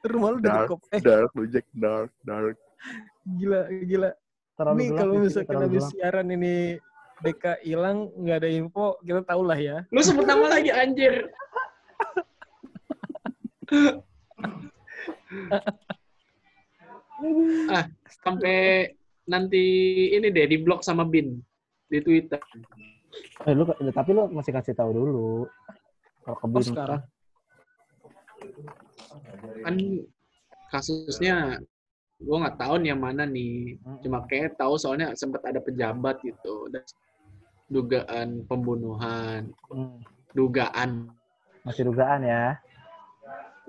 [0.00, 2.56] rumah lu udah Dark, dekop eh dark, lu Jack, dark, dark.
[3.36, 4.10] gila gila
[4.54, 6.78] Terlalu ini kalau misalkan habis siaran ini
[7.20, 11.28] DK hilang nggak ada info kita tahu lah ya Lu sebut nama lagi anjir.
[17.70, 17.86] ah,
[18.20, 18.90] sampai
[19.28, 19.64] nanti
[20.14, 21.36] ini deh di blog sama Bin
[21.90, 22.40] di Twitter.
[23.44, 25.30] Eh, lu, tapi lu masih kasih tahu dulu.
[26.22, 26.64] Kalau ke oh, Bin.
[26.64, 27.02] sekarang
[29.60, 29.74] Kan
[30.70, 31.58] kasusnya
[32.20, 33.80] gue nggak tahu nih yang mana nih.
[34.04, 36.68] Cuma kayak tahu soalnya sempat ada pejabat gitu.
[36.72, 36.84] Dan
[37.70, 40.02] dugaan pembunuhan, Hmm,
[40.34, 41.10] dugaan
[41.62, 42.56] masih dugaan ya.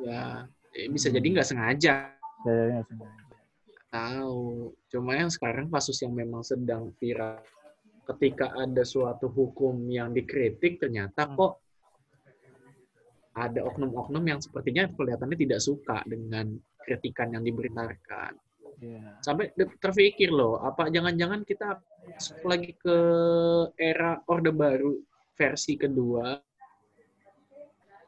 [0.02, 2.10] ya eh, bisa jadi nggak sengaja
[2.42, 3.30] Jadinya sengaja.
[3.94, 4.51] tahu.
[5.02, 7.42] Cuma yang sekarang kasus yang memang sedang viral.
[8.06, 11.34] Ketika ada suatu hukum yang dikritik, ternyata Hmm.
[11.34, 11.54] kok
[13.34, 16.54] ada oknum-oknum yang sepertinya kelihatannya tidak suka dengan
[16.86, 18.38] kritikan yang diberitakan.
[18.78, 19.18] Iya.
[19.26, 21.82] Sampai terpikir loh, apa jangan-jangan kita
[22.46, 22.98] lagi ke
[23.74, 25.02] era Orde Baru
[25.34, 26.38] versi kedua?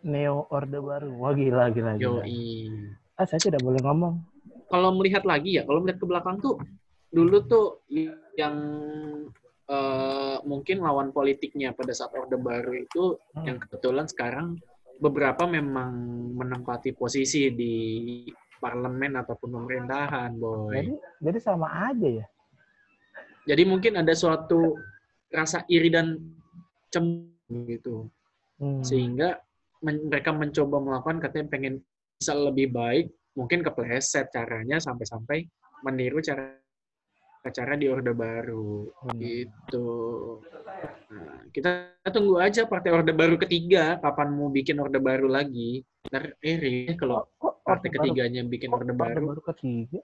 [0.06, 1.10] Neo Orde Baru.
[1.18, 2.22] Wah gila gila gila.
[2.22, 2.70] Yoi.
[3.18, 4.30] Ah saya tidak boleh ngomong.
[4.68, 6.58] kalau melihat lagi ya, kalau melihat ke belakang tuh
[7.14, 7.66] dulu tuh
[8.34, 8.56] yang
[9.64, 13.46] eh, mungkin lawan politiknya pada saat Orde Baru itu Hmm.
[13.48, 14.48] yang kebetulan sekarang
[15.00, 15.94] beberapa memang
[16.36, 17.74] menempati posisi di
[18.60, 20.72] parlemen ataupun pemerintahan, boy.
[20.74, 20.92] Jadi
[21.24, 22.26] jadi sama aja ya.
[23.44, 24.80] Jadi mungkin ada suatu
[25.28, 26.16] rasa iri dan
[26.88, 27.96] cemburu gitu,
[28.62, 28.84] Hmm.
[28.84, 29.40] sehingga
[29.84, 31.74] men- mereka mencoba melakukan katanya pengen
[32.16, 35.44] bisa lebih baik, mungkin kepleset caranya sampai-sampai
[35.84, 36.56] meniru cara
[37.50, 39.18] cara di Orde Baru Hmm.
[39.18, 39.88] gitu.
[41.10, 41.70] Nah, kita
[42.08, 45.84] tunggu aja partai Orde Baru ketiga kapan mau bikin Orde Baru lagi.
[46.08, 47.28] Ntar eh kalau
[47.62, 49.26] partai Baru- ketiganya bikin kok Orde Orde Baru.
[49.30, 50.00] Baru ketiga?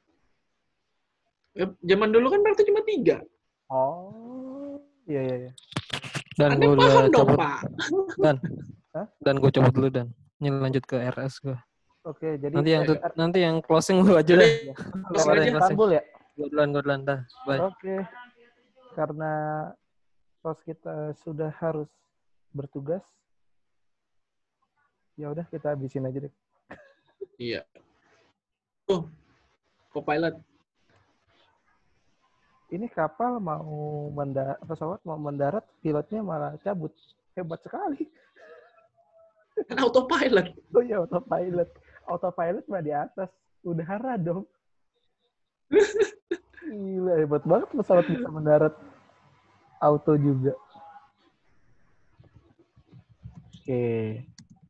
[1.56, 3.18] Eh, Zaman dulu kan partai cuma tiga.
[3.70, 5.52] Oh, iya iya iya.
[6.34, 7.60] dan Anda gue udah paham dong, cabut Pak.
[8.24, 8.36] dan
[8.90, 9.08] Hah?
[9.20, 10.08] dan gue cabut dulu dan
[10.40, 11.58] ini lanjut ke RS gue
[12.02, 14.72] Oke, jadi nanti yang tut- nanti yang closing lu aja deh
[15.12, 15.60] closing aja.
[15.60, 16.04] Istanbul ya?
[16.40, 18.00] Gue duluan gue duluan dah bye Oke.
[18.96, 19.32] Karena
[20.40, 21.92] pos kita sudah harus
[22.56, 23.04] bertugas.
[25.20, 26.34] Ya udah kita habisin aja deh.
[27.36, 27.68] Iya.
[28.88, 29.06] Oh,
[29.92, 30.40] co-pilot.
[32.72, 36.96] Ini kapal mau mendarat, pesawat mau mendarat, pilotnya malah cabut.
[37.36, 38.08] Hebat sekali.
[39.68, 40.56] Kan autopilot.
[40.72, 41.70] Oh iya, autopilot.
[42.08, 43.30] Autopilot mah di atas.
[43.60, 44.48] Udara dong.
[46.70, 48.74] Gila, hebat banget pesawat bisa mendarat
[49.82, 50.54] auto juga.
[53.58, 54.22] Oke,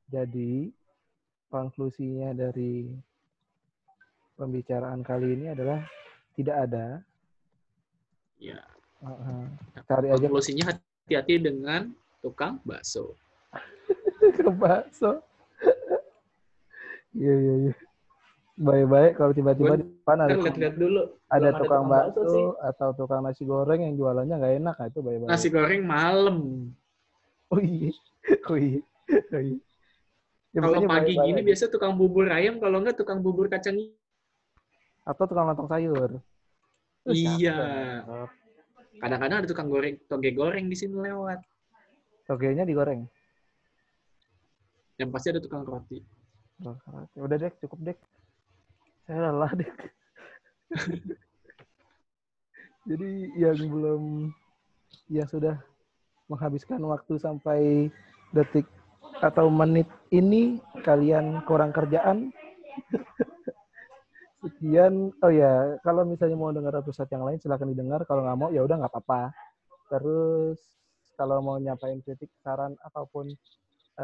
[0.08, 0.52] jadi
[1.52, 2.88] konklusinya dari
[4.40, 5.84] pembicaraan kali ini adalah
[6.40, 6.86] tidak ada.
[8.40, 8.64] Ya.
[9.04, 9.44] Heeh.
[9.84, 11.92] Cari aja Konklusinya hati-hati dengan
[12.24, 13.16] tukang bakso.
[14.40, 15.20] ke bakso.
[17.12, 17.74] Iya, iya, iya.
[18.60, 21.02] Baik-baik kalau tiba-tiba di depan ada Kan tukang, lihat-lihat dulu.
[21.02, 22.46] ada belum ada tukang tukang bakso sih.
[22.60, 25.30] atau tukang nasi goreng yang jualannya nggak enak, nah itu baik-baik.
[25.32, 26.38] Nasi goreng malam.
[27.50, 27.92] Oh iya.
[28.52, 28.84] Oh iya.
[29.32, 29.58] Oh iya.
[30.52, 33.80] Ya, Kalau pagi baik-baik gini biasa tukang bubur ayam, kalau enggak tukang bubur kacang
[35.08, 36.20] atau tukang lontong sayur.
[37.08, 37.58] Iya.
[39.00, 41.40] Kadang-kadang ada tukang goreng, toge goreng di sini lewat.
[42.28, 43.08] Togenya digoreng.
[45.00, 46.04] Yang pasti ada tukang roti.
[47.16, 47.98] Udah deh, cukup deh.
[49.10, 49.72] Saya lelah deh.
[52.86, 53.10] Jadi
[53.42, 54.04] yang belum,
[55.10, 55.58] yang sudah
[56.30, 57.90] menghabiskan waktu sampai
[58.38, 58.70] detik
[59.18, 62.30] atau menit ini kalian kurang kerjaan.
[64.46, 68.06] Sekian, oh ya, kalau misalnya mau dengar episode yang lain silahkan didengar.
[68.06, 69.34] Kalau nggak mau ya udah nggak apa-apa.
[69.90, 70.62] Terus
[71.18, 73.34] kalau mau nyampain kritik, saran ataupun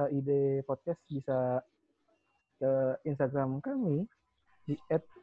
[0.01, 1.61] eh, ide podcast bisa
[2.57, 2.73] ke
[3.05, 4.09] Instagram kami
[4.65, 4.75] di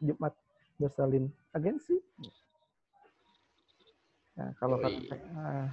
[0.02, 0.34] @jumat
[0.78, 1.98] bersalin agensi.
[4.32, 5.68] Nah, kalau kata, ah,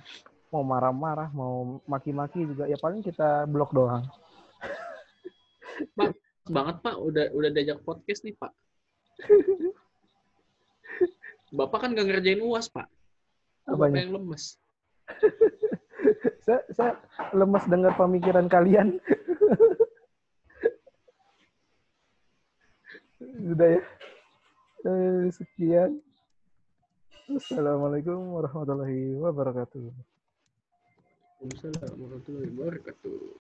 [0.51, 4.03] mau marah-marah, mau maki-maki juga ya paling kita blok doang.
[6.55, 8.51] Banget Pak, udah udah diajak podcast nih Pak.
[11.49, 12.89] Bapak kan gak ngerjain uas Pak.
[13.69, 14.01] Bapak Apanya?
[14.05, 14.57] yang lemes.
[16.39, 16.93] Saya, saya
[17.35, 18.97] lemes dengar pemikiran kalian.
[23.37, 23.81] Sudah ya.
[24.89, 26.01] Eh, sekian.
[27.29, 29.93] Assalamualaikum warahmatullahi wabarakatuh.
[31.37, 33.37] Waalaikumsalam warahmatullahi wabarakatuh.